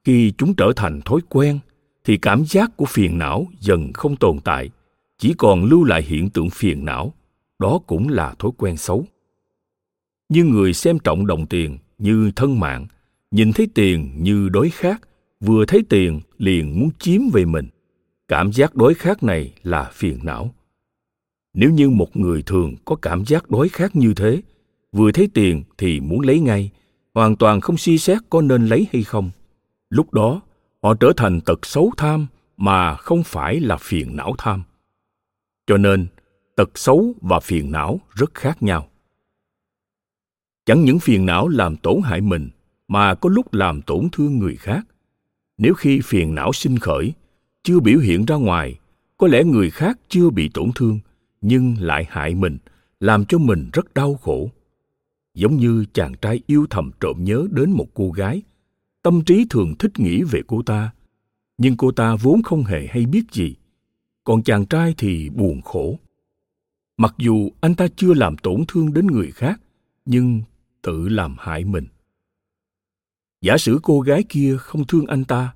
Khi 0.04 0.34
chúng 0.38 0.54
trở 0.54 0.72
thành 0.76 1.02
thói 1.02 1.20
quen, 1.30 1.60
thì 2.04 2.18
cảm 2.18 2.46
giác 2.46 2.78
của 2.78 2.86
phiền 2.86 3.18
não 3.18 3.48
dần 3.60 3.94
không 3.94 4.16
tồn 4.16 4.40
tại, 4.40 4.70
chỉ 5.18 5.34
còn 5.38 5.64
lưu 5.66 5.84
lại 5.84 6.04
hiện 6.04 6.30
tượng 6.30 6.50
phiền 6.50 6.86
não. 6.86 7.14
Đó 7.60 7.80
cũng 7.88 8.10
là 8.10 8.36
thói 8.40 8.52
quen 8.58 8.78
xấu. 8.78 9.06
Như 10.30 10.44
người 10.44 10.74
xem 10.74 11.00
trọng 11.00 11.28
đồng 11.28 11.46
tiền 11.46 11.78
như 11.98 12.32
thân 12.36 12.60
mạng, 12.60 12.88
nhìn 13.32 13.54
thấy 13.54 13.68
tiền 13.74 14.24
như 14.24 14.50
đối 14.50 14.70
khát 14.70 15.02
vừa 15.42 15.66
thấy 15.66 15.84
tiền 15.90 16.22
liền 16.38 16.80
muốn 16.80 16.90
chiếm 17.00 17.22
về 17.34 17.46
mình. 17.46 17.68
Cảm 18.28 18.52
giác 18.54 18.76
đối 18.76 18.94
khát 18.94 19.24
này 19.24 19.54
là 19.64 19.92
phiền 19.94 20.20
não. 20.24 20.54
Nếu 21.54 21.72
như 21.72 21.90
một 21.90 22.18
người 22.18 22.42
thường 22.42 22.76
có 22.86 22.96
cảm 22.96 23.26
giác 23.26 23.50
đối 23.50 23.70
khát 23.70 23.96
như 23.96 24.14
thế, 24.14 24.42
vừa 24.92 25.12
thấy 25.12 25.30
tiền 25.34 25.64
thì 25.78 26.00
muốn 26.00 26.20
lấy 26.20 26.40
ngay, 26.40 26.72
hoàn 27.14 27.36
toàn 27.36 27.62
không 27.62 27.78
suy 27.78 27.98
xét 27.98 28.18
có 28.30 28.42
nên 28.42 28.68
lấy 28.68 28.88
hay 28.94 29.04
không. 29.04 29.32
Lúc 29.90 30.14
đó, 30.14 30.42
họ 30.84 30.94
trở 30.94 31.14
thành 31.18 31.42
tật 31.42 31.66
xấu 31.66 31.92
tham 31.98 32.28
mà 32.58 32.96
không 32.96 33.24
phải 33.24 33.60
là 33.60 33.78
phiền 33.78 34.16
não 34.16 34.36
tham. 34.38 34.64
Cho 35.68 35.78
nên, 35.78 36.08
tật 36.56 36.70
xấu 36.76 37.14
và 37.22 37.40
phiền 37.40 37.72
não 37.72 38.00
rất 38.10 38.34
khác 38.34 38.64
nhau. 38.64 38.88
Chẳng 40.66 40.86
những 40.86 41.00
phiền 41.00 41.26
não 41.26 41.48
làm 41.48 41.78
tổn 41.78 42.02
hại 42.04 42.22
mình, 42.22 42.50
mà 42.88 43.16
có 43.16 43.30
lúc 43.30 43.54
làm 43.54 43.82
tổn 43.82 44.10
thương 44.12 44.40
người 44.40 44.56
khác 44.56 44.88
nếu 45.62 45.74
khi 45.74 46.02
phiền 46.04 46.36
não 46.36 46.54
sinh 46.54 46.78
khởi, 46.80 47.14
chưa 47.64 47.80
biểu 47.80 48.00
hiện 48.00 48.26
ra 48.26 48.36
ngoài, 48.36 48.80
có 49.18 49.28
lẽ 49.28 49.44
người 49.44 49.70
khác 49.70 50.00
chưa 50.10 50.30
bị 50.30 50.50
tổn 50.54 50.72
thương, 50.76 51.00
nhưng 51.42 51.76
lại 51.80 52.06
hại 52.10 52.36
mình, 52.36 52.58
làm 53.00 53.26
cho 53.26 53.38
mình 53.38 53.70
rất 53.74 53.94
đau 53.94 54.16
khổ. 54.16 54.50
Giống 55.34 55.58
như 55.58 55.86
chàng 55.94 56.14
trai 56.22 56.42
yêu 56.48 56.66
thầm 56.70 56.92
trộm 57.00 57.24
nhớ 57.24 57.48
đến 57.52 57.72
một 57.72 57.88
cô 57.94 58.12
gái, 58.12 58.42
tâm 59.02 59.24
trí 59.24 59.46
thường 59.50 59.76
thích 59.80 59.92
nghĩ 59.98 60.24
về 60.24 60.42
cô 60.48 60.62
ta, 60.62 60.92
nhưng 61.58 61.78
cô 61.78 61.92
ta 61.92 62.16
vốn 62.16 62.44
không 62.44 62.64
hề 62.64 62.88
hay 62.88 63.06
biết 63.06 63.24
gì. 63.32 63.56
Còn 64.24 64.44
chàng 64.44 64.66
trai 64.66 64.96
thì 64.98 65.30
buồn 65.30 65.62
khổ. 65.62 66.00
Mặc 66.98 67.16
dù 67.18 67.50
anh 67.62 67.76
ta 67.76 67.88
chưa 67.96 68.14
làm 68.14 68.38
tổn 68.38 68.64
thương 68.68 68.94
đến 68.94 69.08
người 69.08 69.32
khác, 69.32 69.62
nhưng 70.06 70.42
tự 70.82 71.10
làm 71.10 71.36
hại 71.40 71.64
mình 71.64 71.86
giả 73.42 73.58
sử 73.58 73.80
cô 73.84 74.02
gái 74.02 74.24
kia 74.30 74.58
không 74.60 74.88
thương 74.88 75.06
anh 75.06 75.24
ta, 75.24 75.54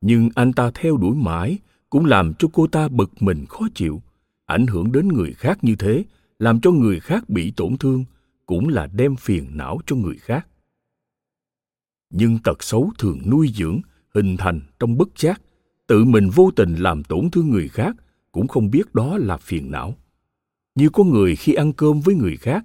nhưng 0.00 0.28
anh 0.34 0.52
ta 0.52 0.70
theo 0.74 0.96
đuổi 0.96 1.16
mãi 1.16 1.58
cũng 1.90 2.04
làm 2.04 2.34
cho 2.34 2.48
cô 2.52 2.66
ta 2.66 2.88
bực 2.88 3.22
mình 3.22 3.46
khó 3.48 3.68
chịu, 3.74 4.02
ảnh 4.46 4.66
hưởng 4.66 4.92
đến 4.92 5.08
người 5.08 5.32
khác 5.32 5.64
như 5.64 5.76
thế, 5.76 6.04
làm 6.38 6.60
cho 6.60 6.70
người 6.70 7.00
khác 7.00 7.28
bị 7.28 7.50
tổn 7.50 7.76
thương, 7.76 8.04
cũng 8.46 8.68
là 8.68 8.86
đem 8.86 9.16
phiền 9.16 9.46
não 9.52 9.78
cho 9.86 9.96
người 9.96 10.16
khác. 10.18 10.46
Nhưng 12.10 12.38
tật 12.38 12.62
xấu 12.62 12.92
thường 12.98 13.18
nuôi 13.30 13.50
dưỡng, 13.54 13.80
hình 14.14 14.36
thành 14.36 14.60
trong 14.78 14.98
bất 14.98 15.08
giác, 15.18 15.42
tự 15.86 16.04
mình 16.04 16.30
vô 16.30 16.50
tình 16.56 16.74
làm 16.74 17.04
tổn 17.04 17.30
thương 17.30 17.50
người 17.50 17.68
khác 17.68 17.96
cũng 18.32 18.48
không 18.48 18.70
biết 18.70 18.94
đó 18.94 19.18
là 19.18 19.36
phiền 19.36 19.70
não. 19.70 19.94
Như 20.74 20.88
có 20.88 21.04
người 21.04 21.36
khi 21.36 21.54
ăn 21.54 21.72
cơm 21.72 22.00
với 22.00 22.14
người 22.14 22.36
khác, 22.36 22.64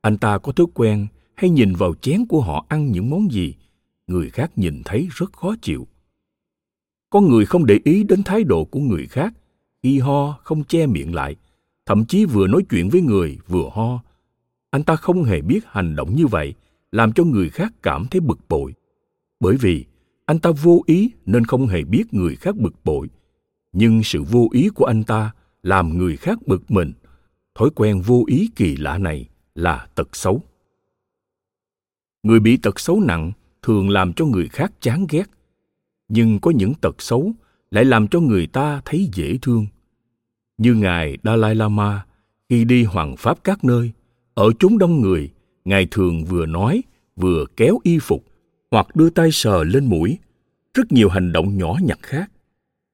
anh 0.00 0.18
ta 0.18 0.38
có 0.38 0.52
thói 0.52 0.66
quen 0.74 1.06
hay 1.34 1.50
nhìn 1.50 1.74
vào 1.74 1.94
chén 1.94 2.26
của 2.26 2.40
họ 2.40 2.66
ăn 2.68 2.92
những 2.92 3.10
món 3.10 3.32
gì 3.32 3.54
người 4.08 4.30
khác 4.30 4.58
nhìn 4.58 4.82
thấy 4.84 5.08
rất 5.10 5.32
khó 5.32 5.54
chịu. 5.62 5.86
Có 7.10 7.20
người 7.20 7.46
không 7.46 7.66
để 7.66 7.80
ý 7.84 8.02
đến 8.04 8.22
thái 8.22 8.44
độ 8.44 8.64
của 8.64 8.80
người 8.80 9.06
khác, 9.06 9.34
y 9.80 9.98
ho 9.98 10.32
không 10.44 10.64
che 10.64 10.86
miệng 10.86 11.14
lại, 11.14 11.36
thậm 11.86 12.04
chí 12.04 12.24
vừa 12.24 12.46
nói 12.46 12.62
chuyện 12.70 12.88
với 12.88 13.00
người 13.00 13.38
vừa 13.48 13.70
ho. 13.72 14.02
Anh 14.70 14.82
ta 14.82 14.96
không 14.96 15.24
hề 15.24 15.40
biết 15.40 15.60
hành 15.66 15.96
động 15.96 16.16
như 16.16 16.26
vậy, 16.26 16.54
làm 16.92 17.12
cho 17.12 17.24
người 17.24 17.50
khác 17.50 17.72
cảm 17.82 18.06
thấy 18.10 18.20
bực 18.20 18.38
bội. 18.48 18.74
Bởi 19.40 19.56
vì 19.56 19.84
anh 20.26 20.38
ta 20.38 20.50
vô 20.62 20.82
ý 20.86 21.10
nên 21.26 21.44
không 21.44 21.66
hề 21.66 21.84
biết 21.84 22.14
người 22.14 22.36
khác 22.36 22.56
bực 22.56 22.74
bội. 22.84 23.08
Nhưng 23.72 24.02
sự 24.02 24.22
vô 24.22 24.48
ý 24.52 24.68
của 24.68 24.84
anh 24.84 25.04
ta 25.04 25.30
làm 25.62 25.98
người 25.98 26.16
khác 26.16 26.38
bực 26.46 26.70
mình. 26.70 26.92
Thói 27.54 27.70
quen 27.74 28.00
vô 28.00 28.24
ý 28.26 28.50
kỳ 28.56 28.76
lạ 28.76 28.98
này 28.98 29.28
là 29.54 29.88
tật 29.94 30.16
xấu. 30.16 30.42
Người 32.22 32.40
bị 32.40 32.56
tật 32.56 32.80
xấu 32.80 33.00
nặng 33.00 33.32
thường 33.68 33.88
làm 33.88 34.12
cho 34.12 34.24
người 34.24 34.48
khác 34.48 34.72
chán 34.80 35.06
ghét. 35.10 35.24
Nhưng 36.08 36.40
có 36.40 36.50
những 36.50 36.74
tật 36.74 37.02
xấu 37.02 37.32
lại 37.70 37.84
làm 37.84 38.08
cho 38.08 38.20
người 38.20 38.46
ta 38.46 38.82
thấy 38.84 39.08
dễ 39.14 39.38
thương. 39.42 39.66
Như 40.58 40.74
ngài 40.74 41.18
dalai 41.24 41.54
lama 41.54 42.04
khi 42.48 42.64
đi 42.64 42.84
hoàng 42.84 43.16
pháp 43.16 43.44
các 43.44 43.64
nơi, 43.64 43.92
ở 44.34 44.50
chúng 44.58 44.78
đông 44.78 45.00
người, 45.00 45.30
ngài 45.64 45.86
thường 45.90 46.24
vừa 46.24 46.46
nói, 46.46 46.82
vừa 47.16 47.44
kéo 47.56 47.78
y 47.82 47.98
phục 47.98 48.24
hoặc 48.70 48.96
đưa 48.96 49.10
tay 49.10 49.32
sờ 49.32 49.64
lên 49.64 49.84
mũi. 49.84 50.18
Rất 50.74 50.92
nhiều 50.92 51.08
hành 51.08 51.32
động 51.32 51.58
nhỏ 51.58 51.76
nhặt 51.82 51.98
khác. 52.02 52.30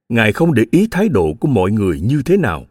Ngài 0.08 0.32
không 0.32 0.54
để 0.54 0.64
ý 0.70 0.88
thái 0.90 1.08
độ 1.08 1.34
của 1.40 1.48
mọi 1.48 1.72
người 1.72 2.00
như 2.00 2.22
thế 2.22 2.36
nào. 2.36 2.66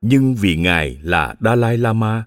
Nhưng 0.00 0.34
vì 0.34 0.56
ngài 0.56 0.98
là 1.02 1.34
dalai 1.40 1.78
lama, 1.78 2.24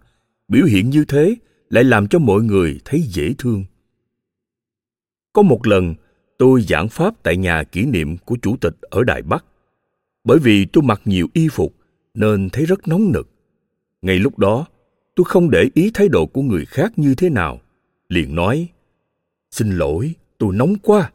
biểu 0.48 0.66
hiện 0.66 0.90
như 0.90 1.06
thế 1.06 1.36
lại 1.70 1.84
làm 1.84 2.08
cho 2.08 2.20
mọi 2.20 2.42
người 2.42 2.80
thấy 2.86 3.02
dễ 3.02 3.34
thương 3.38 3.64
có 5.34 5.42
một 5.42 5.68
lần, 5.68 5.96
tôi 6.38 6.62
giảng 6.62 6.90
pháp 6.90 7.24
tại 7.24 7.38
nhà 7.38 7.64
kỷ 7.64 7.86
niệm 7.86 8.18
của 8.18 8.38
chủ 8.42 8.58
tịch 8.58 8.82
ở 8.82 9.04
đài 9.04 9.22
bắc. 9.22 9.46
Bởi 10.24 10.40
vì 10.40 10.66
tôi 10.66 10.84
mặc 10.84 11.02
nhiều 11.06 11.28
y 11.34 11.48
phục, 11.52 11.76
nên 12.14 12.50
thấy 12.50 12.66
rất 12.66 12.88
nóng 12.88 13.12
nực. 13.12 13.30
Ngay 14.02 14.20
lúc 14.20 14.40
đó, 14.40 14.66
tôi 15.16 15.26
không 15.28 15.50
để 15.50 15.70
ý 15.74 15.92
thái 15.94 16.08
độ 16.08 16.26
của 16.26 16.42
người 16.42 16.66
khác 16.66 16.94
như 16.96 17.16
thế 17.16 17.30
nào, 17.30 17.60
liền 18.10 18.36
nói, 18.36 18.68
xin 19.52 19.72
lỗi, 19.72 20.14
tôi 20.38 20.56
nóng 20.56 20.76
quá. 20.84 21.12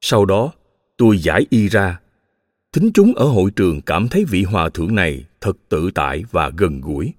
Sau 0.00 0.24
đó, 0.24 0.52
tôi 0.96 1.18
giải 1.18 1.46
y 1.50 1.68
ra. 1.68 2.00
Thính 2.72 2.90
chúng 2.94 3.14
ở 3.14 3.24
hội 3.24 3.50
trường 3.50 3.80
cảm 3.80 4.08
thấy 4.08 4.24
vị 4.24 4.42
hòa 4.42 4.68
thượng 4.68 4.94
này 4.94 5.24
thật 5.40 5.56
tự 5.68 5.90
tại 5.94 6.24
và 6.30 6.50
gần 6.56 6.80
gũi. 6.80 7.12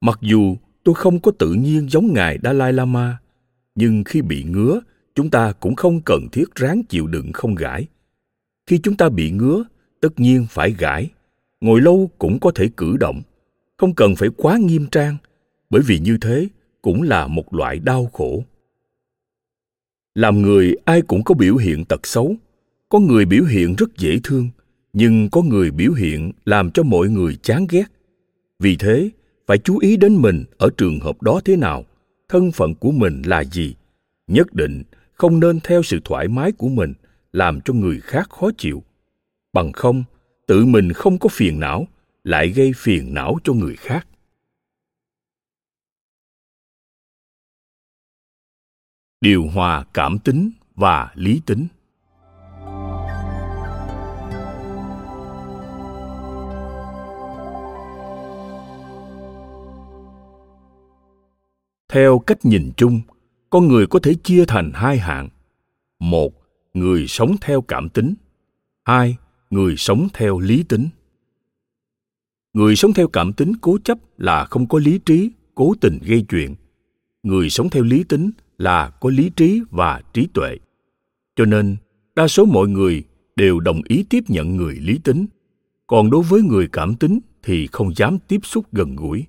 Mặc 0.00 0.18
dù 0.20 0.56
tôi 0.84 0.94
không 0.94 1.20
có 1.20 1.32
tự 1.38 1.52
nhiên 1.52 1.88
giống 1.88 2.12
ngài 2.12 2.38
dalai 2.42 2.72
lama, 2.72 3.18
nhưng 3.74 4.04
khi 4.04 4.22
bị 4.22 4.42
ngứa 4.42 4.80
chúng 5.14 5.30
ta 5.30 5.52
cũng 5.52 5.74
không 5.74 6.00
cần 6.00 6.28
thiết 6.32 6.44
ráng 6.54 6.82
chịu 6.88 7.06
đựng 7.06 7.32
không 7.32 7.54
gãi. 7.54 7.86
Khi 8.66 8.78
chúng 8.82 8.96
ta 8.96 9.08
bị 9.08 9.30
ngứa, 9.30 9.64
tất 10.00 10.20
nhiên 10.20 10.46
phải 10.50 10.74
gãi. 10.78 11.10
Ngồi 11.60 11.80
lâu 11.80 12.10
cũng 12.18 12.40
có 12.40 12.52
thể 12.54 12.68
cử 12.76 12.96
động. 12.96 13.22
Không 13.76 13.94
cần 13.94 14.16
phải 14.16 14.28
quá 14.36 14.58
nghiêm 14.58 14.86
trang, 14.90 15.16
bởi 15.70 15.82
vì 15.86 15.98
như 15.98 16.18
thế 16.20 16.48
cũng 16.82 17.02
là 17.02 17.26
một 17.26 17.54
loại 17.54 17.78
đau 17.78 18.10
khổ. 18.12 18.44
Làm 20.14 20.42
người 20.42 20.76
ai 20.84 21.02
cũng 21.02 21.24
có 21.24 21.34
biểu 21.34 21.56
hiện 21.56 21.84
tật 21.84 22.06
xấu. 22.06 22.34
Có 22.88 22.98
người 22.98 23.24
biểu 23.24 23.44
hiện 23.44 23.74
rất 23.78 23.96
dễ 23.98 24.20
thương, 24.24 24.48
nhưng 24.92 25.30
có 25.30 25.42
người 25.42 25.70
biểu 25.70 25.92
hiện 25.92 26.32
làm 26.44 26.70
cho 26.70 26.82
mọi 26.82 27.08
người 27.08 27.36
chán 27.42 27.66
ghét. 27.70 27.84
Vì 28.58 28.76
thế, 28.76 29.10
phải 29.46 29.58
chú 29.58 29.78
ý 29.78 29.96
đến 29.96 30.14
mình 30.14 30.44
ở 30.58 30.68
trường 30.76 31.00
hợp 31.00 31.22
đó 31.22 31.40
thế 31.44 31.56
nào, 31.56 31.84
thân 32.28 32.52
phận 32.52 32.74
của 32.74 32.90
mình 32.90 33.22
là 33.22 33.44
gì, 33.44 33.74
nhất 34.26 34.54
định 34.54 34.82
không 35.22 35.40
nên 35.40 35.60
theo 35.60 35.82
sự 35.82 36.00
thoải 36.04 36.28
mái 36.28 36.52
của 36.52 36.68
mình, 36.68 36.92
làm 37.32 37.60
cho 37.60 37.74
người 37.74 38.00
khác 38.00 38.30
khó 38.30 38.50
chịu. 38.58 38.82
Bằng 39.52 39.72
không, 39.72 40.04
tự 40.46 40.64
mình 40.64 40.92
không 40.92 41.18
có 41.18 41.28
phiền 41.28 41.60
não, 41.60 41.86
lại 42.24 42.48
gây 42.48 42.72
phiền 42.76 43.14
não 43.14 43.36
cho 43.44 43.52
người 43.52 43.76
khác. 43.76 44.06
Điều 49.20 49.46
hòa 49.46 49.84
cảm 49.94 50.18
tính 50.18 50.50
và 50.74 51.12
lý 51.14 51.40
tính. 51.46 51.66
Theo 61.88 62.18
cách 62.18 62.44
nhìn 62.44 62.72
chung 62.76 63.00
con 63.52 63.68
người 63.68 63.86
có 63.86 63.98
thể 63.98 64.14
chia 64.14 64.44
thành 64.44 64.72
hai 64.74 64.98
hạng. 64.98 65.28
Một, 65.98 66.32
người 66.74 67.06
sống 67.08 67.36
theo 67.40 67.62
cảm 67.62 67.88
tính. 67.88 68.14
Hai, 68.84 69.16
người 69.50 69.76
sống 69.76 70.08
theo 70.12 70.38
lý 70.38 70.62
tính. 70.62 70.88
Người 72.52 72.76
sống 72.76 72.92
theo 72.92 73.08
cảm 73.08 73.32
tính 73.32 73.52
cố 73.60 73.78
chấp 73.84 73.98
là 74.18 74.44
không 74.44 74.68
có 74.68 74.78
lý 74.78 74.98
trí, 74.98 75.30
cố 75.54 75.74
tình 75.80 75.98
gây 76.02 76.24
chuyện. 76.28 76.54
Người 77.22 77.50
sống 77.50 77.70
theo 77.70 77.82
lý 77.82 78.04
tính 78.04 78.30
là 78.58 78.90
có 78.90 79.10
lý 79.10 79.30
trí 79.36 79.60
và 79.70 80.02
trí 80.12 80.26
tuệ. 80.34 80.56
Cho 81.36 81.44
nên, 81.44 81.76
đa 82.14 82.28
số 82.28 82.44
mọi 82.44 82.68
người 82.68 83.04
đều 83.36 83.60
đồng 83.60 83.80
ý 83.84 84.04
tiếp 84.10 84.24
nhận 84.28 84.56
người 84.56 84.74
lý 84.74 84.98
tính. 85.04 85.26
Còn 85.86 86.10
đối 86.10 86.22
với 86.22 86.42
người 86.42 86.68
cảm 86.72 86.94
tính 86.94 87.20
thì 87.42 87.66
không 87.66 87.94
dám 87.96 88.18
tiếp 88.28 88.40
xúc 88.42 88.66
gần 88.72 88.96
gũi. 88.96 89.24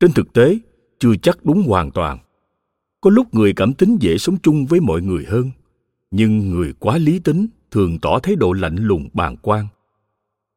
Trên 0.00 0.12
thực 0.12 0.32
tế, 0.32 0.58
chưa 0.98 1.16
chắc 1.22 1.44
đúng 1.44 1.62
hoàn 1.62 1.90
toàn 1.90 2.18
có 3.00 3.10
lúc 3.10 3.34
người 3.34 3.52
cảm 3.52 3.74
tính 3.74 3.96
dễ 4.00 4.18
sống 4.18 4.36
chung 4.42 4.66
với 4.66 4.80
mọi 4.80 5.02
người 5.02 5.24
hơn 5.28 5.50
nhưng 6.10 6.50
người 6.50 6.72
quá 6.78 6.98
lý 6.98 7.18
tính 7.18 7.46
thường 7.70 7.98
tỏ 8.02 8.18
thái 8.18 8.36
độ 8.36 8.52
lạnh 8.52 8.76
lùng 8.76 9.08
bàng 9.12 9.36
quan 9.42 9.66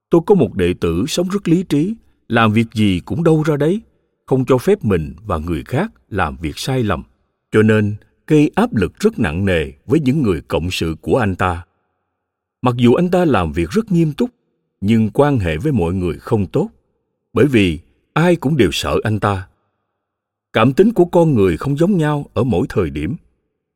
tôi 0.10 0.22
có 0.26 0.36
một 0.36 0.56
đệ 0.56 0.74
tử 0.74 1.06
sống 1.08 1.28
rất 1.30 1.48
lý 1.48 1.64
trí 1.64 1.96
làm 2.28 2.54
việc 2.54 2.68
gì 2.74 3.02
cũng 3.06 3.24
đâu 3.24 3.44
ra 3.44 3.58
đấy 3.58 3.82
không 4.26 4.46
cho 4.46 4.58
phép 4.58 4.86
mình 4.86 5.14
và 5.26 5.38
người 5.38 5.64
khác 5.64 5.92
làm 6.10 6.38
việc 6.38 6.58
sai 6.58 6.84
lầm 6.84 7.04
cho 7.52 7.62
nên 7.62 7.96
gây 8.32 8.52
áp 8.56 8.76
lực 8.76 9.00
rất 9.00 9.20
nặng 9.20 9.46
nề 9.46 9.72
với 9.86 10.00
những 10.00 10.22
người 10.22 10.42
cộng 10.42 10.72
sự 10.72 10.96
của 11.02 11.18
anh 11.18 11.36
ta. 11.36 11.66
Mặc 12.62 12.76
dù 12.78 12.94
anh 12.94 13.12
ta 13.12 13.26
làm 13.26 13.52
việc 13.52 13.70
rất 13.70 13.92
nghiêm 13.92 14.14
túc, 14.14 14.30
nhưng 14.82 15.10
quan 15.10 15.40
hệ 15.40 15.58
với 15.58 15.72
mọi 15.72 15.94
người 15.94 16.18
không 16.20 16.46
tốt, 16.46 16.70
bởi 17.34 17.46
vì 17.46 17.80
ai 18.14 18.36
cũng 18.36 18.58
đều 18.58 18.70
sợ 18.72 18.98
anh 19.04 19.20
ta. 19.20 19.48
Cảm 20.54 20.74
tính 20.74 20.94
của 20.94 21.06
con 21.06 21.34
người 21.34 21.58
không 21.58 21.78
giống 21.78 21.98
nhau 21.98 22.26
ở 22.34 22.44
mỗi 22.44 22.66
thời 22.70 22.90
điểm. 22.90 23.16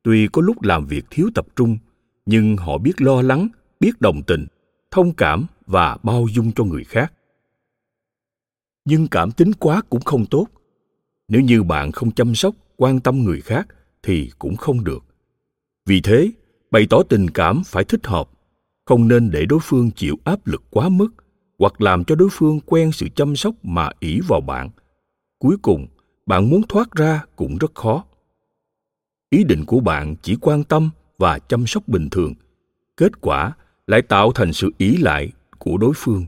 Tuy 0.02 0.28
có 0.32 0.42
lúc 0.42 0.62
làm 0.62 0.86
việc 0.86 1.04
thiếu 1.10 1.30
tập 1.34 1.46
trung, 1.56 1.78
nhưng 2.26 2.56
họ 2.56 2.78
biết 2.78 3.00
lo 3.02 3.22
lắng, 3.22 3.48
biết 3.80 4.00
đồng 4.00 4.22
tình, 4.22 4.46
thông 4.90 5.12
cảm 5.12 5.46
và 5.66 5.98
bao 6.02 6.26
dung 6.34 6.52
cho 6.52 6.64
người 6.64 6.84
khác. 6.84 7.12
Nhưng 8.84 9.08
cảm 9.08 9.30
tính 9.30 9.52
quá 9.52 9.82
cũng 9.90 10.00
không 10.00 10.26
tốt. 10.26 10.46
Nếu 11.28 11.40
như 11.40 11.62
bạn 11.62 11.92
không 11.92 12.10
chăm 12.10 12.34
sóc, 12.34 12.54
quan 12.76 13.00
tâm 13.00 13.24
người 13.24 13.40
khác 13.40 13.66
thì 14.02 14.30
cũng 14.38 14.56
không 14.56 14.84
được. 14.84 15.04
Vì 15.86 16.00
thế, 16.00 16.30
bày 16.70 16.86
tỏ 16.90 17.02
tình 17.08 17.30
cảm 17.30 17.62
phải 17.66 17.84
thích 17.84 18.06
hợp, 18.06 18.30
không 18.84 19.08
nên 19.08 19.30
để 19.30 19.46
đối 19.46 19.58
phương 19.62 19.90
chịu 19.90 20.16
áp 20.24 20.46
lực 20.46 20.62
quá 20.70 20.88
mức 20.88 21.08
hoặc 21.58 21.80
làm 21.80 22.04
cho 22.04 22.14
đối 22.14 22.28
phương 22.32 22.60
quen 22.66 22.92
sự 22.92 23.08
chăm 23.14 23.36
sóc 23.36 23.54
mà 23.62 23.90
ỷ 24.00 24.20
vào 24.28 24.40
bạn. 24.40 24.70
Cuối 25.38 25.56
cùng, 25.62 25.86
bạn 26.26 26.50
muốn 26.50 26.62
thoát 26.68 26.90
ra 26.92 27.24
cũng 27.36 27.58
rất 27.58 27.74
khó. 27.74 28.04
Ý 29.30 29.44
định 29.44 29.64
của 29.66 29.80
bạn 29.80 30.16
chỉ 30.22 30.36
quan 30.40 30.64
tâm 30.64 30.90
và 31.18 31.38
chăm 31.38 31.66
sóc 31.66 31.88
bình 31.88 32.08
thường, 32.10 32.34
kết 32.96 33.20
quả 33.20 33.52
lại 33.86 34.02
tạo 34.02 34.32
thành 34.32 34.52
sự 34.52 34.70
ý 34.78 34.96
lại 34.96 35.32
của 35.58 35.76
đối 35.76 35.92
phương. 35.96 36.24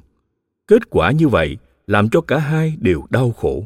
Kết 0.67 0.91
quả 0.91 1.11
như 1.11 1.29
vậy 1.29 1.57
làm 1.87 2.09
cho 2.09 2.21
cả 2.21 2.39
hai 2.39 2.77
đều 2.81 3.07
đau 3.11 3.33
khổ. 3.33 3.65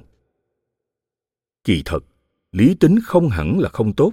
Kỳ 1.64 1.82
thật, 1.84 2.04
lý 2.52 2.74
tính 2.74 2.98
không 3.04 3.28
hẳn 3.28 3.60
là 3.60 3.68
không 3.68 3.92
tốt 3.92 4.12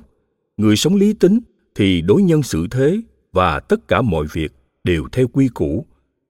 người 0.59 0.75
sống 0.75 0.95
lý 0.95 1.13
tính 1.13 1.39
thì 1.75 2.01
đối 2.01 2.21
nhân 2.23 2.43
xử 2.43 2.67
thế 2.71 3.01
và 3.31 3.59
tất 3.59 3.87
cả 3.87 4.01
mọi 4.01 4.25
việc 4.33 4.53
đều 4.83 5.07
theo 5.11 5.27
quy 5.27 5.47
củ 5.47 5.85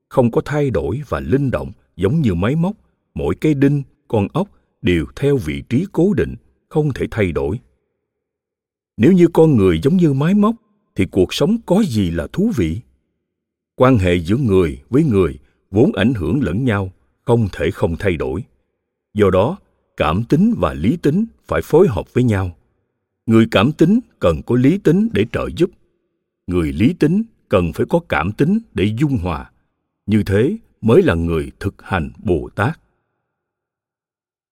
không 0.09 0.31
có 0.31 0.41
thay 0.45 0.69
đổi 0.69 1.01
và 1.09 1.19
linh 1.19 1.51
động 1.51 1.71
giống 1.95 2.21
như 2.21 2.33
máy 2.33 2.55
móc 2.55 2.75
mỗi 3.13 3.35
cây 3.41 3.53
đinh 3.53 3.83
con 4.07 4.27
ốc 4.33 4.47
đều 4.81 5.05
theo 5.15 5.37
vị 5.37 5.63
trí 5.69 5.85
cố 5.91 6.13
định, 6.13 6.35
không 6.69 6.93
thể 6.93 7.07
thay 7.11 7.31
đổi. 7.31 7.59
Nếu 8.97 9.11
như 9.11 9.27
con 9.33 9.57
người 9.57 9.79
giống 9.83 9.97
như 9.97 10.13
máy 10.13 10.33
móc, 10.33 10.55
thì 10.95 11.05
cuộc 11.11 11.33
sống 11.33 11.57
có 11.65 11.83
gì 11.83 12.11
là 12.11 12.27
thú 12.33 12.51
vị? 12.55 12.81
Quan 13.75 13.97
hệ 13.97 14.15
giữa 14.15 14.37
người 14.37 14.81
với 14.89 15.03
người 15.03 15.39
vốn 15.71 15.91
ảnh 15.93 16.13
hưởng 16.13 16.43
lẫn 16.43 16.65
nhau, 16.65 16.91
không 17.25 17.47
thể 17.51 17.71
không 17.71 17.95
thay 17.99 18.17
đổi. 18.17 18.43
Do 19.13 19.29
đó, 19.29 19.57
cảm 19.97 20.23
tính 20.23 20.53
và 20.57 20.73
lý 20.73 20.97
tính 20.97 21.25
phải 21.47 21.61
phối 21.63 21.87
hợp 21.87 22.13
với 22.13 22.23
nhau. 22.23 22.55
Người 23.25 23.47
cảm 23.51 23.71
tính 23.71 23.99
cần 24.19 24.41
có 24.45 24.55
lý 24.55 24.77
tính 24.77 25.09
để 25.11 25.25
trợ 25.31 25.49
giúp. 25.57 25.69
Người 26.47 26.73
lý 26.73 26.93
tính 26.93 27.23
cần 27.49 27.73
phải 27.73 27.85
có 27.89 27.99
cảm 28.09 28.31
tính 28.31 28.59
để 28.73 28.95
dung 28.99 29.17
hòa. 29.17 29.51
Như 30.05 30.23
thế 30.23 30.57
mới 30.81 31.01
là 31.03 31.13
người 31.15 31.51
thực 31.59 31.81
hành 31.81 32.11
bồ 32.23 32.49
tát 32.55 32.79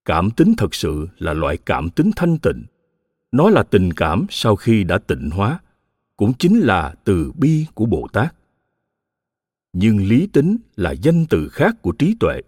cảm 0.07 0.31
tính 0.31 0.53
thật 0.57 0.75
sự 0.75 1.07
là 1.17 1.33
loại 1.33 1.57
cảm 1.57 1.89
tính 1.89 2.11
thanh 2.15 2.37
tịnh. 2.37 2.63
Nó 3.31 3.49
là 3.49 3.63
tình 3.63 3.93
cảm 3.93 4.25
sau 4.29 4.55
khi 4.55 4.83
đã 4.83 4.97
tịnh 4.97 5.29
hóa, 5.29 5.59
cũng 6.17 6.33
chính 6.33 6.59
là 6.59 6.95
từ 7.03 7.31
bi 7.37 7.65
của 7.73 7.85
bồ 7.85 8.07
tát. 8.13 8.35
Nhưng 9.73 9.97
lý 9.97 10.27
tính 10.27 10.57
là 10.75 10.91
danh 10.91 11.25
từ 11.29 11.49
khác 11.49 11.81
của 11.81 11.91
trí 11.91 12.15
tuệ, 12.19 12.41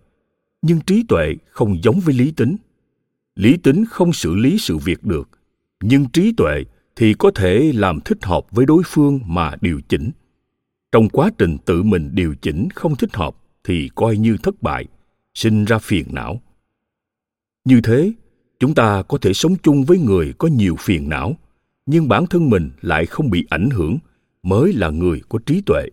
nhưng 0.62 0.82
trí 0.82 1.04
tuệ 1.08 1.36
không 1.50 1.84
giống 1.84 2.00
với 2.00 2.16
lý 2.16 2.32
tính. 2.32 2.58
Lý 3.36 3.58
tính 3.58 3.86
không 3.86 4.14
xử 4.14 4.36
lý 4.36 4.58
sự 4.58 4.78
việc 4.78 5.04
được, 5.04 5.30
nhưng 5.82 6.10
trí 6.10 6.34
tuệ 6.38 6.64
thì 6.96 7.14
có 7.14 7.32
thể 7.32 7.72
làm 7.76 8.00
thích 8.00 8.26
hợp 8.26 8.46
với 8.52 8.66
đối 8.66 8.84
phương 8.86 9.20
mà 9.26 9.56
điều 9.62 9.82
chỉnh. 9.90 10.12
Trong 10.92 11.10
quá 11.10 11.30
trình 11.38 11.58
tự 11.66 11.84
mình 11.84 12.10
điều 12.14 12.36
chỉnh 12.42 12.68
không 12.76 12.96
thích 12.96 13.16
hợp 13.16 13.36
thì 13.64 13.90
coi 13.96 14.18
như 14.18 14.38
thất 14.44 14.62
bại, 14.62 14.86
sinh 15.34 15.66
ra 15.66 15.78
phiền 15.78 16.06
não 16.12 16.42
như 17.70 17.82
thế, 17.82 18.12
chúng 18.60 18.74
ta 18.74 19.02
có 19.02 19.18
thể 19.22 19.34
sống 19.34 19.56
chung 19.64 19.84
với 19.84 19.98
người 20.00 20.34
có 20.38 20.48
nhiều 20.48 20.76
phiền 20.80 21.10
não, 21.10 21.36
nhưng 21.86 22.08
bản 22.08 22.28
thân 22.28 22.50
mình 22.50 22.72
lại 22.82 23.06
không 23.06 23.30
bị 23.30 23.46
ảnh 23.50 23.70
hưởng, 23.70 23.98
mới 24.44 24.74
là 24.74 24.90
người 24.90 25.22
có 25.30 25.40
trí 25.46 25.62
tuệ. 25.62 25.84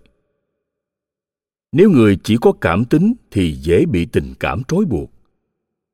Nếu 1.73 1.91
người 1.91 2.19
chỉ 2.25 2.37
có 2.41 2.53
cảm 2.53 2.85
tính 2.85 3.15
thì 3.31 3.53
dễ 3.53 3.87
bị 3.87 4.07
tình 4.07 4.35
cảm 4.41 4.63
trói 4.69 4.85
buộc. 4.85 5.11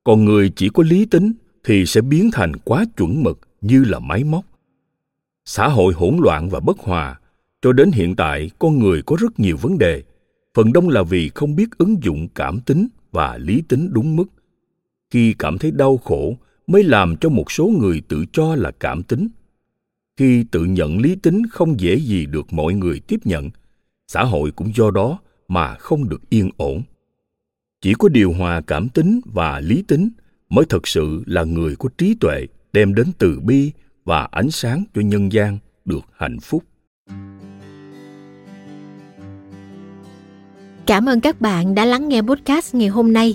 Còn 0.05 0.25
người 0.25 0.53
chỉ 0.57 0.69
có 0.69 0.83
lý 0.83 1.07
tính 1.07 1.33
thì 1.65 1.87
sẽ 1.87 2.01
biến 2.01 2.31
thành 2.33 2.57
quá 2.57 2.85
chuẩn 2.97 3.23
mực 3.23 3.41
như 3.61 3.85
là 3.85 3.99
máy 3.99 4.25
móc. 4.25 4.45
Xã 5.45 5.69
hội 5.69 5.95
hỗn 5.95 6.17
loạn 6.21 6.49
và 6.49 6.61
bất 6.61 6.79
hòa, 6.79 7.21
cho 7.63 7.73
đến 7.73 7.91
hiện 7.93 8.17
tại 8.17 8.51
con 8.59 8.79
người 8.79 9.03
có 9.03 9.17
rất 9.21 9.41
nhiều 9.41 9.57
vấn 9.57 9.79
đề, 9.79 10.03
phần 10.55 10.73
đông 10.73 10.89
là 10.89 11.03
vì 11.03 11.29
không 11.35 11.57
biết 11.57 11.79
ứng 11.79 12.03
dụng 12.03 12.29
cảm 12.35 12.61
tính 12.61 12.89
và 13.13 13.39
lý 13.39 13.63
tính 13.69 13.89
đúng 13.93 14.17
mức 14.17 14.27
khi 15.13 15.35
cảm 15.39 15.59
thấy 15.59 15.71
đau 15.71 15.97
khổ 15.97 16.37
mới 16.67 16.85
làm 16.85 17.17
cho 17.17 17.29
một 17.29 17.53
số 17.53 17.67
người 17.67 18.03
tự 18.09 18.25
cho 18.33 18.55
là 18.55 18.71
cảm 18.81 19.03
tính 19.03 19.29
khi 20.17 20.45
tự 20.51 20.65
nhận 20.65 20.99
lý 20.99 21.17
tính 21.17 21.43
không 21.51 21.81
dễ 21.81 21.97
gì 21.97 22.27
được 22.27 22.53
mọi 22.53 22.75
người 22.75 23.01
tiếp 23.01 23.21
nhận, 23.25 23.51
xã 24.09 24.25
hội 24.25 24.51
cũng 24.51 24.73
do 24.75 24.91
đó 24.91 25.19
mà 25.49 25.75
không 25.75 26.09
được 26.09 26.31
yên 26.31 26.51
ổn 26.57 26.83
chỉ 27.81 27.95
có 27.95 28.09
điều 28.09 28.33
hòa 28.33 28.61
cảm 28.61 28.89
tính 28.89 29.21
và 29.25 29.61
lý 29.61 29.83
tính 29.83 30.11
mới 30.49 30.65
thực 30.65 30.89
sự 30.89 31.23
là 31.27 31.45
người 31.45 31.77
có 31.77 31.89
trí 31.99 32.15
tuệ 32.15 32.47
đem 32.73 32.95
đến 32.95 33.07
từ 33.19 33.41
bi 33.41 33.73
và 34.05 34.29
ánh 34.31 34.51
sáng 34.51 34.85
cho 34.95 35.01
nhân 35.03 35.33
gian 35.33 35.59
được 35.85 36.05
hạnh 36.13 36.41
phúc. 36.41 36.65
Cảm 40.87 41.09
ơn 41.09 41.21
các 41.21 41.41
bạn 41.41 41.75
đã 41.75 41.85
lắng 41.85 42.09
nghe 42.09 42.23
podcast 42.23 42.75
ngày 42.75 42.89
hôm 42.89 43.13
nay. 43.13 43.35